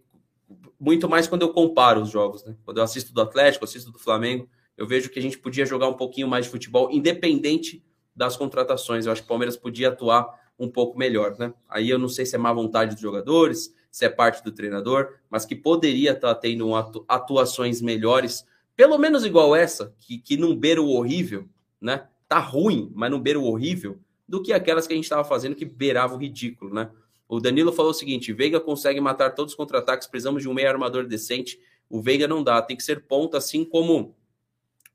[0.80, 2.56] muito mais quando eu comparo os jogos, né?
[2.64, 4.48] Quando eu assisto do Atlético, assisto do Flamengo,
[4.78, 7.84] eu vejo que a gente podia jogar um pouquinho mais de futebol, independente
[8.16, 9.06] das contratações.
[9.06, 10.28] Eu acho que o Palmeiras podia atuar
[10.60, 11.54] um pouco melhor, né?
[11.68, 15.16] Aí eu não sei se é má vontade dos jogadores, se é parte do treinador,
[15.30, 16.74] mas que poderia estar tá tendo
[17.08, 18.46] atuações melhores,
[18.76, 21.48] pelo menos igual essa, que, que não beira o horrível,
[21.82, 22.08] né?
[22.28, 25.56] Tá ruim, mas não beira o horrível, do que aquelas que a gente estava fazendo
[25.56, 26.90] que beirava o ridículo, né?
[27.28, 30.70] O Danilo falou o seguinte: Veiga consegue matar todos os contra-ataques, precisamos de um meio
[30.70, 31.60] armador decente.
[31.90, 34.16] O Veiga não dá, tem que ser ponta, assim como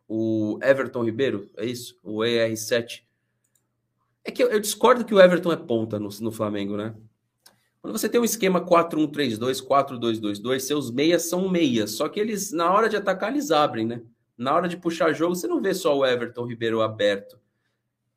[0.09, 1.99] o Everton Ribeiro, é isso?
[2.03, 3.03] O ER7.
[4.25, 6.95] É que eu, eu discordo que o Everton é ponta no, no Flamengo, né?
[7.81, 12.71] Quando você tem um esquema 4-1-3-2, 4-2-2-2, seus meias são meias, só que eles, na
[12.73, 14.03] hora de atacar, eles abrem, né?
[14.43, 17.39] Na hora de puxar jogo, você não vê só o Everton Ribeiro aberto.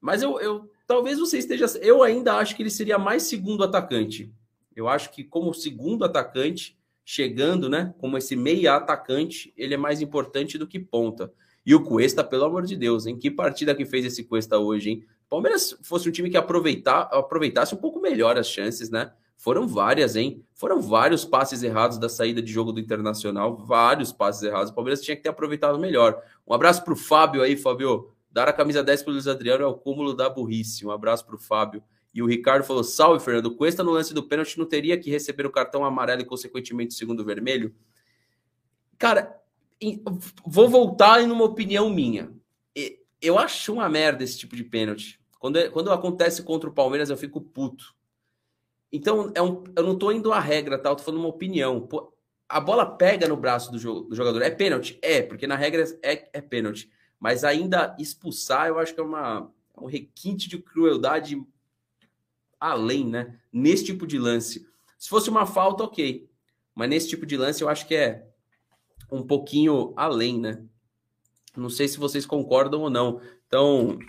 [0.01, 1.65] Mas eu, eu talvez você esteja.
[1.79, 4.33] Eu ainda acho que ele seria mais segundo atacante.
[4.75, 7.93] Eu acho que, como segundo atacante, chegando, né?
[7.99, 11.31] Como esse meia atacante, ele é mais importante do que ponta.
[11.63, 14.89] E o Cuesta, pelo amor de Deus, em que partida que fez esse Cuesta hoje,
[14.89, 15.05] hein?
[15.29, 19.11] Palmeiras fosse um time que aproveitar, aproveitasse um pouco melhor as chances, né?
[19.37, 20.43] Foram várias, hein?
[20.53, 24.71] Foram vários passes errados da saída de jogo do Internacional, vários passes errados.
[24.71, 26.21] O Palmeiras tinha que ter aproveitado melhor.
[26.47, 28.11] Um abraço para o Fábio aí, Fábio.
[28.31, 30.85] Dar a camisa 10 para o Luiz Adriano é o cúmulo da burrice.
[30.85, 31.83] Um abraço para o Fábio.
[32.13, 33.55] E o Ricardo falou: salve, Fernando.
[33.55, 36.97] Cuesta no lance do pênalti não teria que receber o cartão amarelo e, consequentemente, o
[36.97, 37.75] segundo vermelho?
[38.97, 39.41] Cara,
[40.45, 42.33] vou voltar em uma opinião minha.
[43.21, 45.19] Eu acho uma merda esse tipo de pênalti.
[45.39, 47.94] Quando, é, quando acontece contra o Palmeiras, eu fico puto.
[48.95, 50.89] Então, é um, eu não tô indo à regra, tá?
[50.89, 51.81] Eu tô falando uma opinião.
[51.81, 52.13] Pô,
[52.47, 54.41] a bola pega no braço do, do, jogador.
[54.41, 54.97] É pênalti?
[55.01, 56.89] É, porque na regra é, é pênalti.
[57.19, 61.45] Mas ainda expulsar, eu acho que é uma, é um requinte de crueldade
[62.57, 63.37] além, né?
[63.51, 64.65] Nesse tipo de lance.
[64.97, 66.29] Se fosse uma falta, ok.
[66.73, 68.25] Mas nesse tipo de lance, eu acho que é
[69.11, 70.63] um pouquinho além, né?
[71.53, 73.19] Não sei se vocês concordam ou não.
[73.45, 73.99] Então,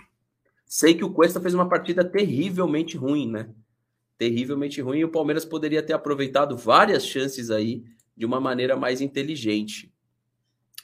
[0.65, 3.49] sei que o Cuesta fez uma partida terrivelmente ruim, né?
[4.17, 4.99] Terrivelmente ruim.
[4.99, 7.83] E o Palmeiras poderia ter aproveitado várias chances aí
[8.15, 9.93] de uma maneira mais inteligente.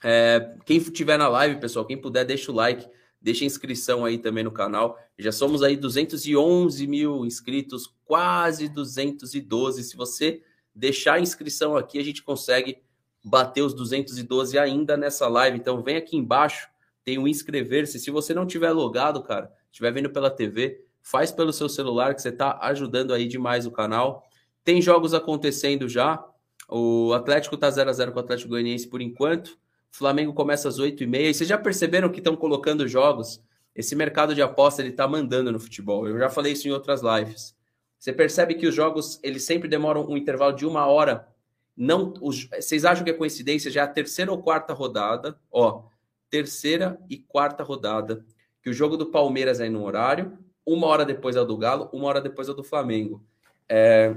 [0.03, 2.87] É, quem estiver na live, pessoal, quem puder, deixa o like,
[3.21, 4.99] deixa a inscrição aí também no canal.
[5.17, 9.83] Já somos aí 211 mil inscritos, quase 212.
[9.83, 10.41] Se você
[10.75, 12.81] deixar a inscrição aqui, a gente consegue
[13.23, 15.57] bater os 212 ainda nessa live.
[15.57, 16.67] Então vem aqui embaixo,
[17.03, 17.99] tem o inscrever-se.
[17.99, 22.21] Se você não tiver logado, cara, estiver vendo pela TV, faz pelo seu celular que
[22.21, 24.23] você está ajudando aí demais o canal.
[24.63, 26.25] Tem jogos acontecendo já.
[26.67, 29.55] O Atlético tá 0 a 0 com o Atlético Goianiense por enquanto.
[29.91, 31.19] Flamengo começa às 8h30.
[31.19, 33.39] E vocês já perceberam que estão colocando jogos?
[33.75, 36.07] Esse mercado de aposta ele está mandando no futebol.
[36.07, 37.55] Eu já falei isso em outras lives.
[37.99, 41.27] Você percebe que os jogos eles sempre demoram um intervalo de uma hora
[41.75, 43.71] não, os, vocês acham que é coincidência?
[43.71, 45.83] Já é a terceira ou quarta rodada, ó,
[46.29, 48.23] terceira e quarta rodada,
[48.61, 51.89] que o jogo do Palmeiras é no horário, uma hora depois é o do Galo,
[51.93, 53.23] uma hora depois é o do Flamengo.
[53.67, 54.15] É,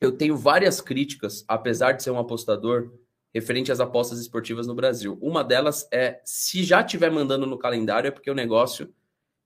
[0.00, 2.92] eu tenho várias críticas, apesar de ser um apostador,
[3.34, 5.18] referente às apostas esportivas no Brasil.
[5.20, 8.92] Uma delas é, se já estiver mandando no calendário, é porque o negócio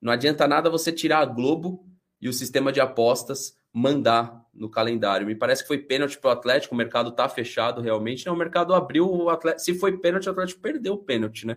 [0.00, 1.84] não adianta nada você tirar a Globo
[2.20, 5.26] e o sistema de apostas mandar no calendário.
[5.26, 8.26] Me parece que foi pênalti para o Atlético, o mercado está fechado realmente.
[8.26, 9.62] Não, o mercado abriu o Atlético.
[9.62, 11.56] Se foi pênalti, o Atlético perdeu o pênalti, né?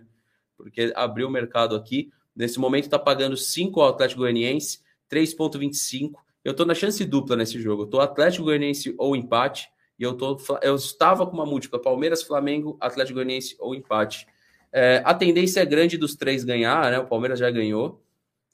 [0.56, 2.12] Porque abriu o mercado aqui.
[2.34, 6.12] Nesse momento está pagando 5 ao Atlético Goianiense, 3,25.
[6.44, 7.82] Eu estou na chance dupla nesse jogo.
[7.82, 9.68] Eu estou Atlético Goianiense ou empate.
[9.98, 14.26] E eu, tô, eu estava com uma múltipla: Palmeiras, Flamengo, Atlético Goianiense ou empate.
[14.72, 16.98] É, a tendência é grande dos três ganhar, né?
[16.98, 18.02] O Palmeiras já ganhou.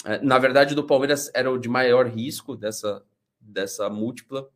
[0.04, 3.02] É, na verdade, do Palmeiras era o de maior risco dessa,
[3.40, 4.48] dessa múltipla.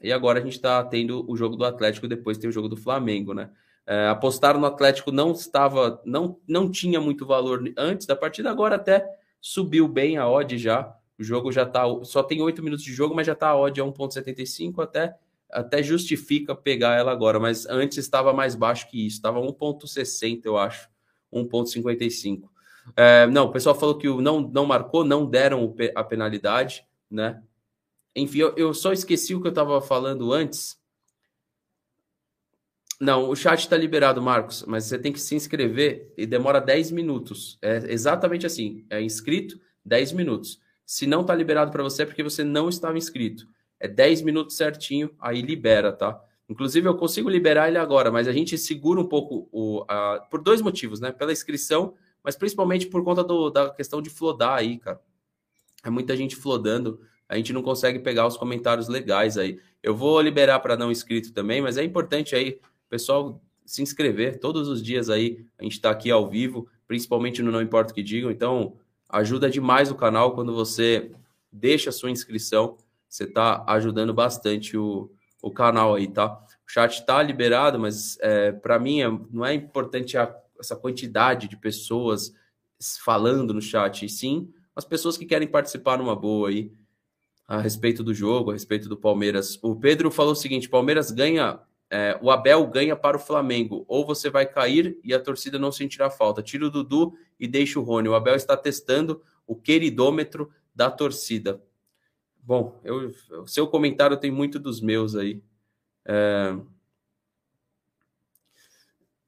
[0.00, 2.76] E agora a gente está tendo o jogo do Atlético, depois tem o jogo do
[2.76, 3.50] Flamengo, né?
[3.90, 8.76] É, apostaram no Atlético não estava, não, não tinha muito valor antes da partida, agora
[8.76, 9.02] até
[9.40, 10.94] subiu bem a odd já.
[11.18, 13.80] O jogo já tá, só tem oito minutos de jogo, mas já tá a odd
[13.80, 15.16] a 1.75, até
[15.50, 20.58] até justifica pegar ela agora, mas antes estava mais baixo que isso, estava 1.60, eu
[20.58, 20.90] acho,
[21.32, 22.42] 1.55.
[22.94, 27.42] É, não, o pessoal falou que não, não marcou, não deram a penalidade, né?
[28.14, 30.78] Enfim, eu, eu só esqueci o que eu estava falando antes.
[33.00, 36.90] Não, o chat está liberado, Marcos, mas você tem que se inscrever e demora 10
[36.90, 37.56] minutos.
[37.62, 38.84] É exatamente assim.
[38.90, 40.60] É inscrito, 10 minutos.
[40.84, 43.46] Se não está liberado para você, é porque você não estava inscrito.
[43.78, 46.20] É 10 minutos certinho, aí libera, tá?
[46.48, 50.42] Inclusive, eu consigo liberar ele agora, mas a gente segura um pouco o, a, por
[50.42, 51.12] dois motivos, né?
[51.12, 55.00] Pela inscrição, mas principalmente por conta do, da questão de flodar aí, cara.
[55.84, 59.60] É muita gente flodando a gente não consegue pegar os comentários legais aí.
[59.82, 62.58] Eu vou liberar para não inscrito também, mas é importante aí,
[62.88, 65.44] pessoal, se inscrever todos os dias aí.
[65.58, 68.30] A gente está aqui ao vivo, principalmente no Não Importa o que Digam.
[68.30, 68.76] Então,
[69.08, 71.10] ajuda demais o canal quando você
[71.52, 72.76] deixa a sua inscrição.
[73.08, 75.10] Você está ajudando bastante o,
[75.42, 76.34] o canal aí, tá?
[76.66, 81.48] O chat está liberado, mas é, para mim é, não é importante a, essa quantidade
[81.48, 82.34] de pessoas
[83.04, 86.70] falando no chat, e sim as pessoas que querem participar numa boa aí
[87.48, 89.58] a respeito do jogo, a respeito do Palmeiras.
[89.62, 91.58] O Pedro falou o seguinte: Palmeiras ganha,
[91.90, 95.72] é, o Abel ganha para o Flamengo, ou você vai cair e a torcida não
[95.72, 96.42] sentirá falta.
[96.42, 98.08] Tira o Dudu e deixa o Rony.
[98.08, 101.62] O Abel está testando o queridômetro da torcida.
[102.38, 105.42] Bom, eu, o seu comentário tem muito dos meus aí.
[106.04, 106.56] É...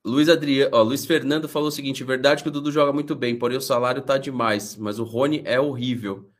[0.05, 3.39] Luiz Adriano, ó, Luiz Fernando falou o seguinte: verdade que o Dudu joga muito bem,
[3.39, 6.31] porém o salário tá demais, mas o Rony é horrível.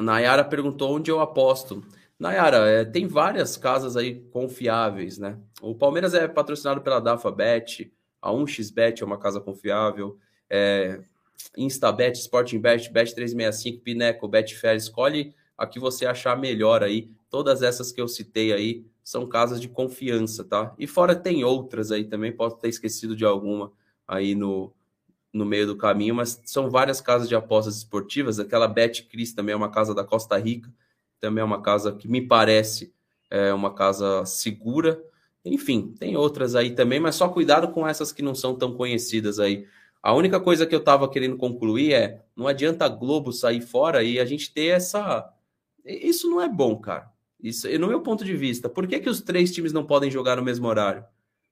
[0.00, 1.84] Nayara perguntou onde eu aposto.
[2.24, 5.38] Nayara, é, tem várias casas aí confiáveis, né?
[5.60, 10.16] O Palmeiras é patrocinado pela DafaBet, a 1xBet é uma casa confiável,
[10.48, 11.02] é,
[11.54, 17.10] Instabet, Sporting Bet, Bet365, Pineco, Betfair, escolhe a que você achar melhor aí.
[17.28, 20.74] Todas essas que eu citei aí são casas de confiança, tá?
[20.78, 23.70] E fora tem outras aí também, posso ter esquecido de alguma
[24.08, 24.72] aí no,
[25.30, 28.40] no meio do caminho, mas são várias casas de apostas esportivas.
[28.40, 30.72] Aquela Bet Cris também é uma casa da Costa Rica,
[31.20, 32.94] também é uma casa que me parece
[33.34, 35.02] é uma casa segura.
[35.44, 39.40] Enfim, tem outras aí também, mas só cuidado com essas que não são tão conhecidas
[39.40, 39.66] aí.
[40.00, 44.02] A única coisa que eu estava querendo concluir é: não adianta a Globo sair fora
[44.04, 45.28] e a gente ter essa.
[45.84, 47.10] Isso não é bom, cara.
[47.42, 50.36] Isso, no meu ponto de vista, por que, que os três times não podem jogar
[50.36, 51.04] no mesmo horário?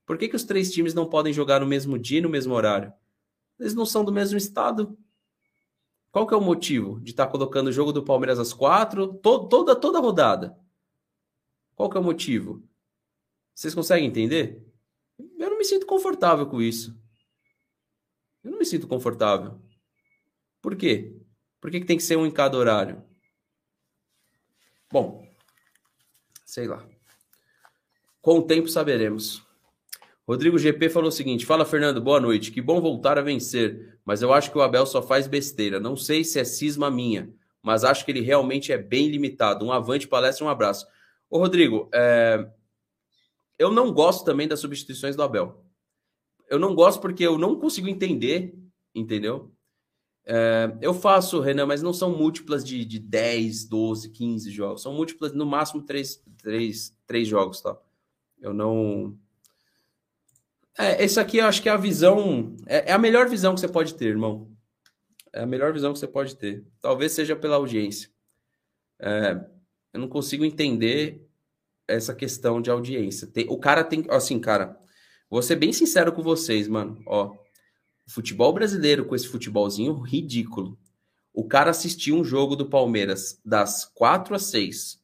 [0.05, 2.91] Por que, que os três times não podem jogar no mesmo dia no mesmo horário?
[3.59, 4.97] Eles não são do mesmo estado.
[6.13, 9.15] Qual que é o motivo de estar tá colocando o jogo do Palmeiras às quatro,
[9.15, 10.55] to toda toda rodada?
[11.75, 12.63] Qual que é o motivo?
[13.51, 14.63] Vocês conseguem entender?
[15.17, 16.95] Eu não me sinto confortável com isso.
[18.43, 19.59] Eu não me sinto confortável.
[20.61, 21.19] Por quê?
[21.59, 23.03] Por que, que tem que ser um em cada horário?
[24.91, 25.27] Bom,
[26.45, 26.87] sei lá.
[28.21, 29.42] Com o tempo saberemos.
[30.27, 32.51] Rodrigo GP falou o seguinte: Fala, Fernando, boa noite.
[32.51, 35.79] Que bom voltar a vencer, mas eu acho que o Abel só faz besteira.
[35.79, 39.65] Não sei se é cisma minha, mas acho que ele realmente é bem limitado.
[39.65, 40.87] Um avante, palestra, um abraço.
[41.29, 42.47] Ô, Rodrigo, é...
[43.59, 45.61] eu não gosto também das substituições do Abel.
[46.49, 48.55] Eu não gosto porque eu não consigo entender,
[48.95, 49.51] entendeu?
[50.25, 50.73] É...
[50.81, 54.81] eu faço, Renan, mas não são múltiplas de, de 10, 12, 15 jogos.
[54.83, 57.77] São múltiplas, no máximo, 3, 3, 3 jogos, tá?
[58.39, 59.17] Eu não
[60.77, 62.55] é, esse aqui eu acho que é a visão.
[62.65, 64.51] É, é, a melhor visão que você pode ter, irmão.
[65.31, 66.65] É a melhor visão que você pode ter.
[66.81, 68.09] Talvez seja pela audiência.
[68.99, 69.39] É,
[69.93, 71.27] eu não consigo entender
[71.87, 73.27] essa questão de audiência.
[73.27, 74.05] Tem, o cara tem.
[74.09, 74.77] Assim, cara,
[75.29, 77.01] vou ser bem sincero com vocês, mano.
[77.05, 77.35] Ó,
[78.07, 80.77] futebol brasileiro com esse futebolzinho ridículo.
[81.33, 84.99] O cara assistiu um jogo do Palmeiras das 4 às 6,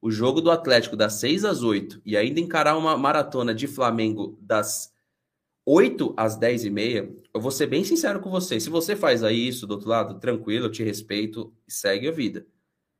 [0.00, 4.38] o jogo do Atlético das 6 às 8 e ainda encarar uma maratona de Flamengo
[4.42, 4.92] das
[5.64, 8.58] 8 às 10 e meia, eu vou ser bem sincero com você.
[8.58, 12.12] Se você faz aí isso do outro lado, tranquilo, eu te respeito e segue a
[12.12, 12.46] vida.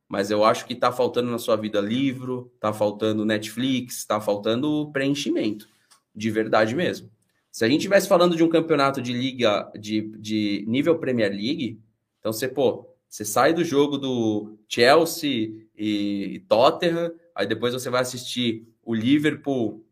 [0.09, 4.91] Mas eu acho que tá faltando na sua vida livro, tá faltando Netflix, tá faltando
[4.93, 5.69] preenchimento.
[6.15, 7.11] De verdade mesmo.
[7.51, 11.81] Se a gente estivesse falando de um campeonato de liga de, de nível Premier League,
[12.19, 18.03] então você, pô, você sai do jogo do Chelsea e Tottenham, aí depois você vai
[18.03, 19.85] assistir o Liverpool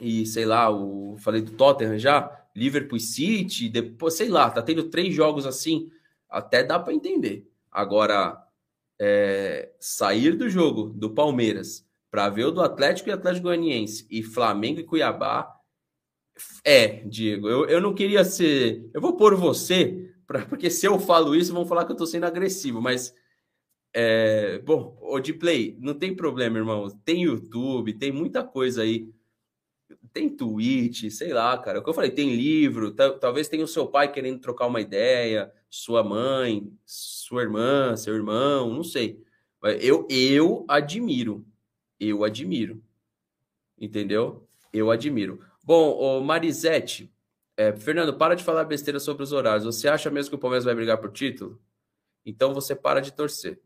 [0.00, 4.84] e sei lá, o falei do Tottenham já, Liverpool City, depois sei lá, tá tendo
[4.90, 5.90] três jogos assim,
[6.28, 7.48] até dá para entender.
[7.70, 8.42] Agora,
[9.00, 14.22] é, sair do jogo do Palmeiras para ver o do Atlético e Atlético Goianiense e
[14.22, 15.56] Flamengo e Cuiabá,
[16.64, 18.88] É, Diego, eu, eu não queria ser.
[18.94, 22.06] Eu vou pôr você, pra, porque se eu falo isso, vão falar que eu tô
[22.06, 23.14] sendo agressivo, mas.
[23.94, 26.88] É, bom, o de play, não tem problema, irmão.
[27.04, 29.10] Tem YouTube, tem muita coisa aí.
[30.12, 31.78] Tem tweet, sei lá, cara.
[31.78, 35.52] O que eu falei, tem livro, talvez tenha o seu pai querendo trocar uma ideia,
[35.68, 39.22] sua mãe, sua irmã, seu irmão, não sei.
[39.80, 41.46] Eu, eu admiro.
[41.98, 42.82] Eu admiro.
[43.78, 44.48] Entendeu?
[44.72, 45.40] Eu admiro.
[45.62, 47.12] Bom, o Marisete,
[47.56, 49.64] é, Fernando, para de falar besteira sobre os horários.
[49.64, 51.60] Você acha mesmo que o Palmeiras vai brigar por título?
[52.24, 53.60] Então você para de torcer.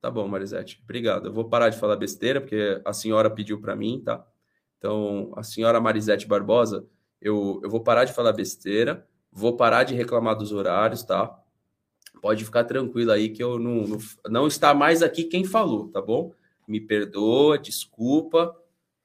[0.00, 0.80] Tá bom, Marisete.
[0.82, 1.26] Obrigado.
[1.26, 4.26] Eu vou parar de falar besteira, porque a senhora pediu para mim, tá?
[4.78, 6.86] Então, a senhora Marisete Barbosa,
[7.20, 11.34] eu, eu vou parar de falar besteira, vou parar de reclamar dos horários, tá?
[12.20, 13.98] Pode ficar tranquilo aí que eu não, não,
[14.28, 16.32] não está mais aqui quem falou, tá bom?
[16.66, 18.54] Me perdoa, desculpa.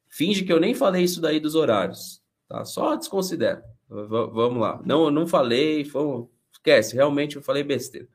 [0.08, 2.22] Finge que eu nem falei isso daí dos horários.
[2.48, 2.66] Tá?
[2.66, 3.64] Só desconsidera.
[3.90, 4.82] V vamos lá.
[4.86, 6.26] Não, não falei, foi...
[6.52, 8.08] esquece, realmente eu falei besteira.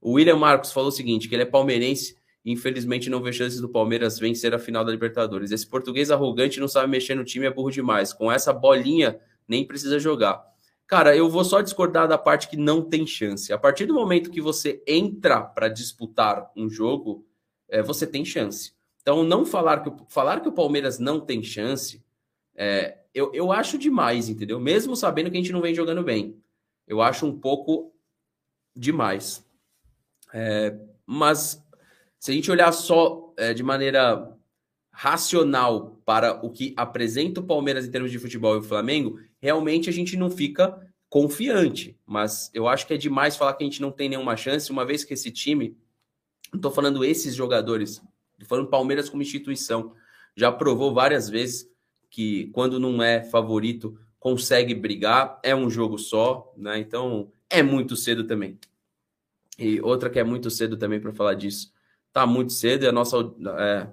[0.00, 3.68] O William Marcos falou o seguinte: que ele é palmeirense infelizmente não vê chances do
[3.68, 5.50] Palmeiras vencer a final da Libertadores.
[5.50, 8.12] Esse português arrogante não sabe mexer no time, é burro demais.
[8.12, 10.42] Com essa bolinha, nem precisa jogar.
[10.86, 13.52] Cara, eu vou só discordar da parte que não tem chance.
[13.52, 17.26] A partir do momento que você entra para disputar um jogo,
[17.68, 18.72] é, você tem chance.
[19.02, 22.02] Então, não falar que, falar que o Palmeiras não tem chance
[22.60, 24.58] é, eu, eu acho demais, entendeu?
[24.58, 26.36] Mesmo sabendo que a gente não vem jogando bem.
[26.86, 27.92] Eu acho um pouco
[28.74, 29.46] demais.
[30.34, 30.76] É,
[31.06, 31.64] mas
[32.18, 34.36] se a gente olhar só é, de maneira
[34.90, 39.88] racional para o que apresenta o Palmeiras em termos de futebol e o Flamengo, realmente
[39.88, 40.76] a gente não fica
[41.08, 41.96] confiante.
[42.04, 44.84] Mas eu acho que é demais falar que a gente não tem nenhuma chance, uma
[44.84, 45.76] vez que esse time,
[46.52, 48.02] não estou falando esses jogadores,
[48.32, 49.94] estou falando Palmeiras como instituição,
[50.36, 51.70] já provou várias vezes
[52.10, 56.78] que quando não é favorito consegue brigar, é um jogo só, né?
[56.78, 58.58] Então é muito cedo também.
[59.58, 61.72] E outra que é muito cedo também para falar disso,
[62.20, 63.16] tá muito cedo e a nossa
[63.58, 63.88] é,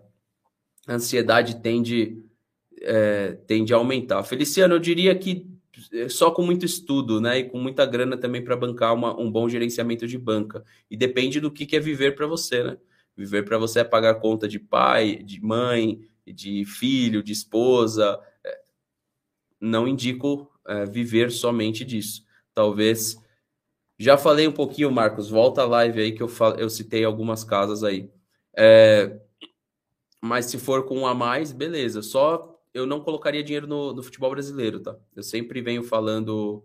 [0.88, 2.24] ansiedade tende
[2.82, 4.24] é, tende a aumentar.
[4.24, 5.48] Feliciano, eu diria que
[5.94, 9.30] é, só com muito estudo, né, e com muita grana também para bancar uma, um
[9.32, 10.64] bom gerenciamento de banca.
[10.90, 12.78] E depende do que, que é viver para você, né?
[13.18, 18.20] Viver para você é pagar conta de pai, de mãe, de filho, de esposa.
[18.44, 18.62] É,
[19.60, 22.26] não indico é, viver somente disso.
[22.54, 23.18] Talvez.
[23.98, 25.30] Já falei um pouquinho, Marcos.
[25.30, 26.56] Volta a live aí que eu, fal...
[26.56, 28.10] eu citei algumas casas aí.
[28.58, 29.20] É...
[30.22, 32.02] Mas se for com um a mais, beleza.
[32.02, 34.98] Só eu não colocaria dinheiro no, no futebol brasileiro, tá?
[35.16, 36.64] Eu sempre venho falando.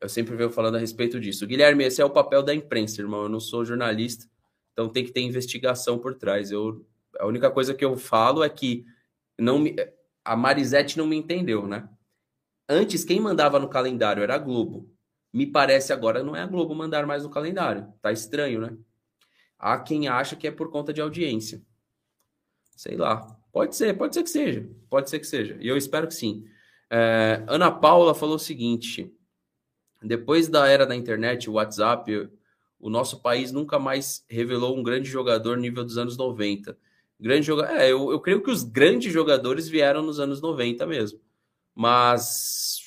[0.00, 1.46] Eu sempre venho falando a respeito disso.
[1.46, 3.24] Guilherme, esse é o papel da imprensa, irmão.
[3.24, 4.26] Eu não sou jornalista,
[4.72, 6.50] então tem que ter investigação por trás.
[6.50, 6.86] Eu
[7.18, 8.84] a única coisa que eu falo é que
[9.38, 9.76] não me,
[10.24, 11.88] a Marisete não me entendeu, né?
[12.68, 14.88] Antes, quem mandava no calendário era a Globo.
[15.32, 17.92] Me parece agora não é a Globo mandar mais no calendário.
[18.00, 18.76] Tá estranho, né?
[19.60, 21.62] Há quem acha que é por conta de audiência.
[22.74, 23.36] Sei lá.
[23.52, 24.68] Pode ser, pode ser que seja.
[24.88, 25.56] Pode ser que seja.
[25.60, 26.44] E eu espero que sim.
[26.88, 29.12] É, Ana Paula falou o seguinte:
[30.02, 32.30] depois da era da internet, o WhatsApp,
[32.78, 36.76] o nosso país nunca mais revelou um grande jogador nível dos anos 90
[37.20, 37.76] Grande jogador.
[37.76, 41.20] É, eu, eu creio que os grandes jogadores vieram nos anos 90 mesmo.
[41.74, 42.80] Mas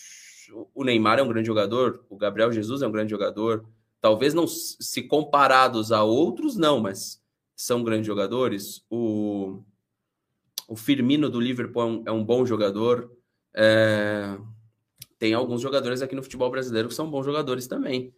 [0.73, 3.63] o Neymar é um grande jogador, o Gabriel Jesus é um grande jogador.
[4.03, 7.23] Talvez não se comparados a outros, não, mas
[7.55, 8.83] são grandes jogadores.
[8.89, 9.63] O,
[10.67, 13.09] o Firmino do Liverpool é um, é um bom jogador.
[13.55, 14.37] É,
[15.17, 18.13] tem alguns jogadores aqui no futebol brasileiro que são bons jogadores também.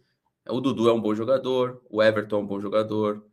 [0.48, 3.24] O Dudu é um bom jogador, o Everton é um bom jogador,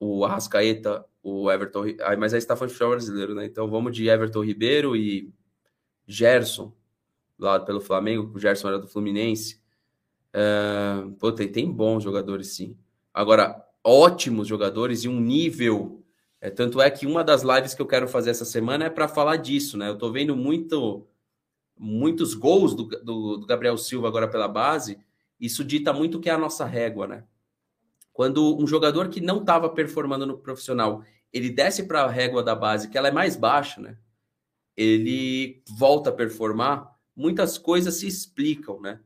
[0.00, 1.84] o Arrascaeta o Everton.
[2.18, 3.44] Mas aí está falando de futebol brasileiro, né?
[3.44, 5.30] Então vamos de Everton Ribeiro e
[6.06, 6.72] Gerson,
[7.38, 9.60] lá pelo Flamengo, o Gerson era do Fluminense.
[10.34, 12.76] Uh, pô, tem, tem bons jogadores, sim.
[13.12, 16.04] Agora, ótimos jogadores e um nível.
[16.40, 19.08] É, tanto é que uma das lives que eu quero fazer essa semana é para
[19.08, 19.88] falar disso, né?
[19.88, 21.06] Eu tô vendo muito,
[21.76, 24.98] muitos gols do, do, do Gabriel Silva agora pela base.
[25.40, 27.24] Isso dita muito que é a nossa régua, né?
[28.12, 31.02] Quando um jogador que não estava performando no profissional,
[31.32, 33.96] ele desce para a régua da base, que ela é mais baixa, né?
[34.76, 39.00] Ele volta a performar, muitas coisas se explicam, né?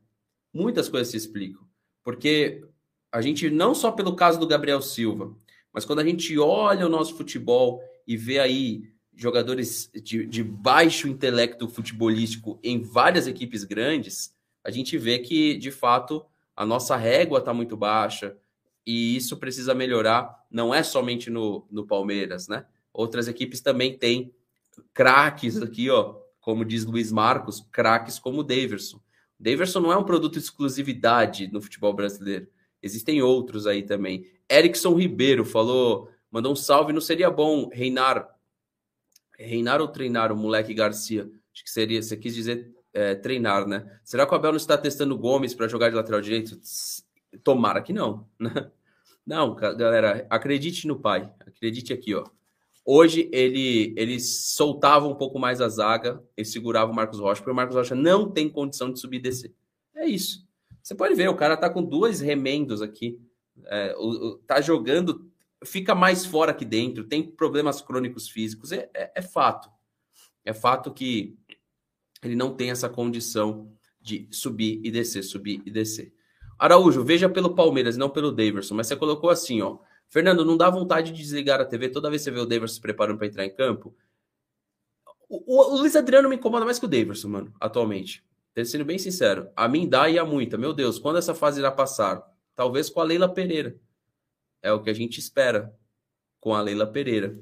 [0.53, 1.61] Muitas coisas se explicam.
[2.03, 2.63] Porque
[3.11, 5.35] a gente, não só pelo caso do Gabriel Silva,
[5.71, 8.83] mas quando a gente olha o nosso futebol e vê aí
[9.15, 15.71] jogadores de, de baixo intelecto futebolístico em várias equipes grandes, a gente vê que, de
[15.71, 16.25] fato,
[16.55, 18.37] a nossa régua está muito baixa,
[18.85, 22.65] e isso precisa melhorar, não é somente no, no Palmeiras, né?
[22.91, 24.33] Outras equipes também têm
[24.93, 28.99] craques aqui, ó, como diz Luiz Marcos, craques como o Daverson.
[29.43, 32.47] Daverson não é um produto de exclusividade no futebol brasileiro.
[32.81, 34.25] Existem outros aí também.
[34.49, 38.33] Erickson Ribeiro falou, mandou um salve, não seria bom reinar
[39.37, 41.29] reinar ou treinar o moleque Garcia?
[41.53, 43.99] Acho que seria, você quis dizer é, treinar, né?
[44.03, 46.57] Será que o Abel não está testando Gomes para jogar de lateral direito?
[47.43, 48.71] Tomara que não, né?
[49.25, 51.31] Não, galera, acredite no pai.
[51.39, 52.25] Acredite aqui, ó.
[52.85, 57.51] Hoje ele ele soltava um pouco mais a zaga, ele segurava o Marcos Rocha, porque
[57.51, 59.53] o Marcos Rocha não tem condição de subir e descer.
[59.95, 60.45] É isso.
[60.81, 63.17] Você pode ver, o cara tá com dois remendos aqui.
[63.67, 65.31] É, o, o, tá jogando,
[65.63, 68.73] fica mais fora que dentro, tem problemas crônicos físicos.
[68.73, 69.71] É, é, é fato.
[70.43, 71.37] É fato que
[72.21, 73.71] ele não tem essa condição
[74.01, 76.13] de subir e descer, subir e descer.
[76.59, 78.75] Araújo, veja pelo Palmeiras, não pelo Daverson.
[78.75, 79.77] Mas você colocou assim, ó.
[80.13, 82.75] Fernando, não dá vontade de desligar a TV toda vez que você vê o Daverson
[82.75, 83.95] se preparando para entrar em campo?
[85.27, 88.23] O, o, o, Luiz Adriano me incomoda mais que o Daverson, mano, atualmente.
[88.63, 89.49] Sendo bem sincero.
[89.55, 90.55] A mim dá e a muita.
[90.55, 92.23] Meu Deus, quando essa fase irá passar?
[92.55, 93.75] Talvez com a Leila Pereira.
[94.61, 95.75] É o que a gente espera
[96.39, 97.35] com a Leila Pereira.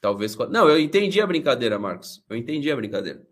[0.00, 0.34] Talvez.
[0.34, 0.46] Com...
[0.46, 2.24] Não, eu entendi a brincadeira, Marcos.
[2.26, 3.22] Eu entendi a brincadeira.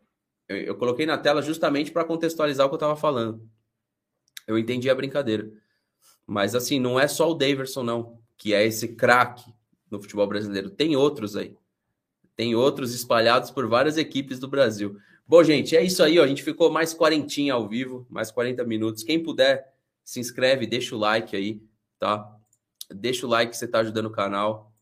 [0.47, 3.49] Eu, eu coloquei na tela justamente para contextualizar o que eu estava falando.
[4.47, 5.51] Eu entendi a brincadeira.
[6.27, 9.55] Mas assim, não é só o Daverson, não, que é esse craque
[9.91, 10.71] no futebol brasileiro.
[10.71, 11.57] Tem outros aí.
[12.35, 14.99] Tem outros espalhados por várias equipes do Brasil.
[15.27, 16.19] Bom, gente, é isso aí.
[16.19, 16.25] Ó.
[16.25, 19.03] A gente ficou mais quarentinha ao vivo, mais 40 minutos.
[19.03, 19.73] Quem puder,
[20.05, 21.63] se inscreve, deixa o like aí,
[21.99, 22.31] tá?
[22.91, 24.73] Deixa o like, você está ajudando o canal.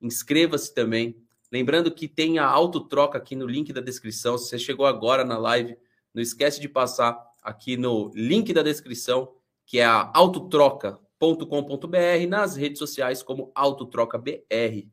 [0.00, 1.16] Inscreva-se também.
[1.50, 4.36] Lembrando que tem a autotroca aqui no link da descrição.
[4.36, 5.76] Se você chegou agora na live,
[6.12, 9.32] não esquece de passar aqui no link da descrição,
[9.66, 14.88] que é a autotroca.com.br, nas redes sociais como AutotrocaBR.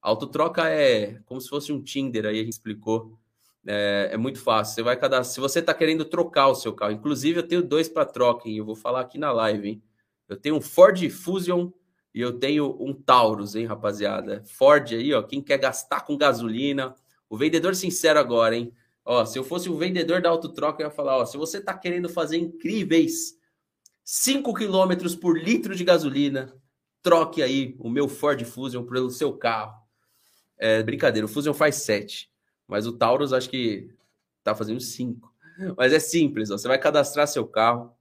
[0.00, 3.18] Autotroca é como se fosse um Tinder, aí a gente explicou.
[3.66, 4.76] É, é muito fácil.
[4.76, 5.34] Você vai cadastrar.
[5.34, 8.58] Se você está querendo trocar o seu carro, inclusive eu tenho dois para troca, hein?
[8.58, 9.68] eu vou falar aqui na live.
[9.68, 9.82] Hein?
[10.28, 11.70] Eu tenho um Ford Fusion
[12.14, 14.42] e eu tenho um Taurus, hein, rapaziada?
[14.44, 16.94] Ford aí, ó, quem quer gastar com gasolina.
[17.28, 18.72] O vendedor sincero agora, hein?
[19.04, 21.74] Ó, se eu fosse o vendedor da autotroca, eu ia falar, ó, se você está
[21.74, 23.36] querendo fazer incríveis
[24.08, 26.54] 5 km por litro de gasolina,
[27.02, 29.74] troque aí o meu Ford Fusion pelo seu carro.
[30.56, 32.30] É brincadeira, o Fusion faz 7,
[32.68, 33.92] mas o Taurus acho que
[34.44, 35.34] tá fazendo 5.
[35.76, 37.92] Mas é simples, ó, você vai cadastrar seu carro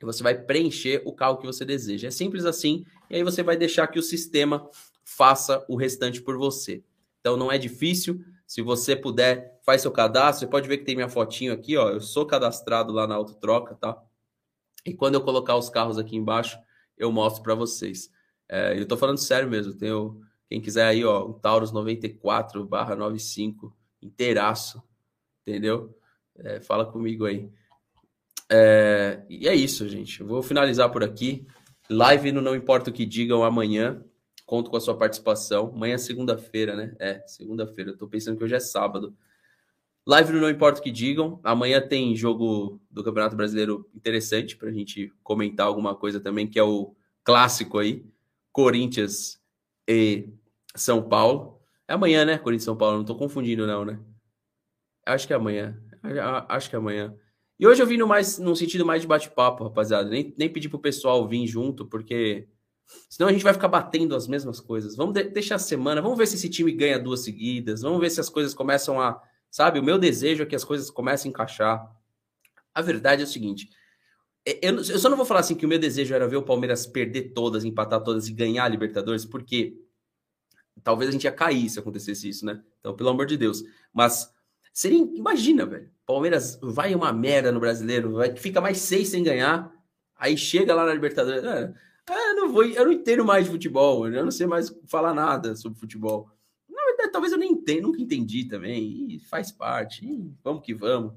[0.00, 2.06] e você vai preencher o carro que você deseja.
[2.06, 4.70] É simples assim, e aí você vai deixar que o sistema
[5.04, 6.84] faça o restante por você.
[7.20, 10.46] Então não é difícil, se você puder, faz seu cadastro.
[10.46, 11.88] Você pode ver que tem minha fotinho aqui, ó.
[11.90, 14.00] Eu sou cadastrado lá na Autotroca, tá?
[14.84, 16.58] E quando eu colocar os carros aqui embaixo,
[16.96, 18.10] eu mostro para vocês.
[18.48, 19.74] É, eu tô falando sério mesmo.
[19.74, 24.82] Tenho, quem quiser aí, ó, um Taurus 94/95 inteiraço,
[25.46, 25.96] entendeu?
[26.36, 27.48] É, fala comigo aí.
[28.50, 30.20] É, e é isso, gente.
[30.20, 31.46] Eu vou finalizar por aqui.
[31.88, 34.04] Live no Não Importa o que Digam amanhã.
[34.44, 35.72] Conto com a sua participação.
[35.74, 36.94] Amanhã é segunda-feira, né?
[36.98, 37.92] É, segunda-feira.
[37.92, 39.16] Eu tô pensando que hoje é sábado.
[40.06, 41.40] Live Não Importa o que Digam.
[41.44, 46.58] Amanhã tem jogo do Campeonato Brasileiro interessante para a gente comentar alguma coisa também, que
[46.58, 48.04] é o clássico aí.
[48.50, 49.40] Corinthians
[49.88, 50.28] e
[50.74, 51.60] São Paulo.
[51.86, 52.38] É amanhã, né?
[52.38, 52.98] Corinthians e São Paulo.
[52.98, 54.00] Não tô confundindo, não, né?
[55.06, 55.80] Acho que é amanhã.
[56.48, 57.14] Acho que é amanhã.
[57.58, 60.10] E hoje eu vim no mais, num sentido mais de bate-papo, rapaziada.
[60.10, 62.48] Nem, nem pedi pro pessoal vir junto, porque
[63.08, 64.96] Senão a gente vai ficar batendo as mesmas coisas.
[64.96, 68.10] Vamos de deixar a semana, vamos ver se esse time ganha duas seguidas, vamos ver
[68.10, 69.20] se as coisas começam a.
[69.52, 71.94] Sabe, o meu desejo é que as coisas comecem a encaixar.
[72.74, 73.68] A verdade é o seguinte:
[74.46, 76.42] é, eu, eu só não vou falar assim que o meu desejo era ver o
[76.42, 79.78] Palmeiras perder todas, empatar todas e ganhar a Libertadores, porque
[80.82, 82.62] talvez a gente ia cair se acontecesse isso, né?
[82.80, 83.62] Então, pelo amor de Deus.
[83.92, 84.32] Mas
[84.72, 84.98] seria.
[84.98, 85.90] Imagina, velho.
[86.06, 89.70] Palmeiras vai uma merda no brasileiro, vai, fica mais seis sem ganhar,
[90.16, 91.44] aí chega lá na Libertadores.
[91.44, 95.54] É, não vou, eu não entendo mais de futebol, eu não sei mais falar nada
[95.54, 96.30] sobre futebol.
[97.12, 101.12] Talvez eu nem entenda, nunca entendi também, e faz parte, e vamos que vamos.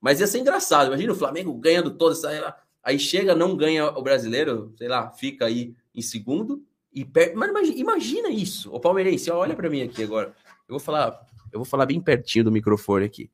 [0.00, 2.56] Mas ia ser engraçado, imagina o Flamengo ganhando toda essa.
[2.82, 7.34] Aí chega, não ganha o brasileiro, sei lá, fica aí em segundo e perde.
[7.34, 10.34] Mas imagina, imagina isso, o palmeirense, olha para mim aqui agora.
[10.68, 13.30] Eu vou falar, eu vou falar bem pertinho do microfone aqui.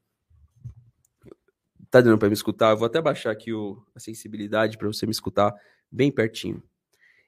[1.91, 2.71] Tá dando para me escutar?
[2.71, 5.53] Eu vou até baixar aqui o, a sensibilidade para você me escutar
[5.91, 6.63] bem pertinho.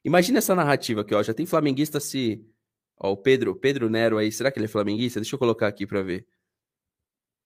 [0.04, 1.22] Imagina essa narrativa aqui, ó.
[1.22, 2.44] Já tem flamenguista se.
[3.03, 5.20] Ó, o Pedro, Pedro Nero aí, será que ele é flamenguista?
[5.20, 6.24] Deixa eu colocar aqui para ver.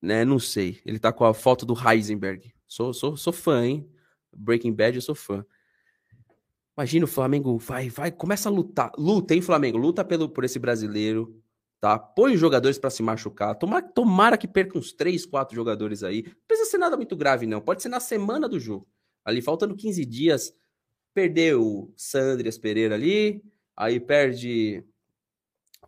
[0.02, 0.80] Né, não sei.
[0.84, 2.52] Ele tá com a foto do Heisenberg.
[2.68, 3.90] Sou, sou, sou fã, hein?
[4.36, 5.44] Breaking Bad, eu sou fã.
[6.76, 8.92] Imagina o Flamengo vai, vai, começa a lutar.
[8.98, 9.78] Luta, hein, Flamengo?
[9.78, 11.42] Luta pelo, por esse brasileiro.
[11.80, 11.98] tá?
[11.98, 13.54] Põe jogadores para se machucar.
[13.54, 16.22] Tomara, tomara que perca uns 3, 4 jogadores aí.
[16.22, 17.62] Não precisa ser nada muito grave, não.
[17.62, 18.86] Pode ser na semana do jogo.
[19.24, 20.54] Ali, faltando 15 dias,
[21.14, 23.42] perdeu o Sandrias Pereira ali,
[23.74, 24.84] aí perde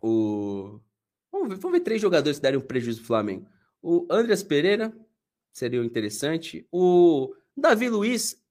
[0.01, 0.79] o.
[1.31, 3.47] Vamos ver, vamos ver três jogadores que derem um prejuízo pro Flamengo.
[3.81, 4.93] O Andreas Pereira
[5.51, 6.67] seria interessante.
[6.71, 8.41] O Davi Luiz,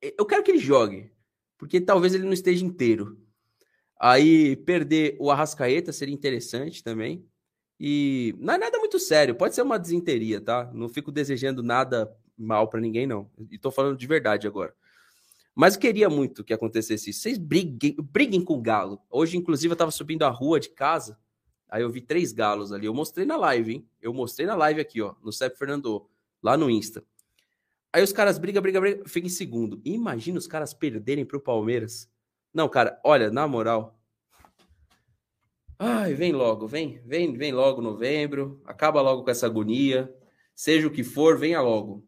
[0.00, 1.10] eu quero que ele jogue,
[1.58, 3.18] porque talvez ele não esteja inteiro.
[4.00, 7.24] Aí perder o Arrascaeta seria interessante também.
[7.78, 10.70] E não é nada muito sério, pode ser uma desinteria, tá?
[10.72, 13.30] Não fico desejando nada mal para ninguém, não.
[13.50, 14.74] E tô falando de verdade agora.
[15.54, 17.20] Mas eu queria muito que acontecesse isso.
[17.20, 19.00] Vocês briguem, briguem com o galo.
[19.10, 21.18] Hoje, inclusive, eu tava subindo a rua de casa.
[21.68, 22.86] Aí eu vi três galos ali.
[22.86, 23.88] Eu mostrei na live, hein?
[24.00, 26.06] Eu mostrei na live aqui, ó, no CEP Fernando,
[26.42, 27.04] lá no Insta.
[27.92, 29.80] Aí os caras brigam, brigam, brigam, fica em segundo.
[29.84, 32.10] Imagina os caras perderem pro Palmeiras.
[32.52, 33.98] Não, cara, olha, na moral.
[35.78, 40.14] Ai, vem logo, vem, vem, vem logo novembro, acaba logo com essa agonia.
[40.54, 42.06] Seja o que for, venha logo.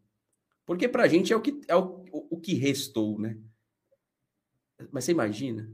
[0.65, 3.37] Porque pra gente é o que é o, o, que restou, né?
[4.91, 5.69] Mas você imagina?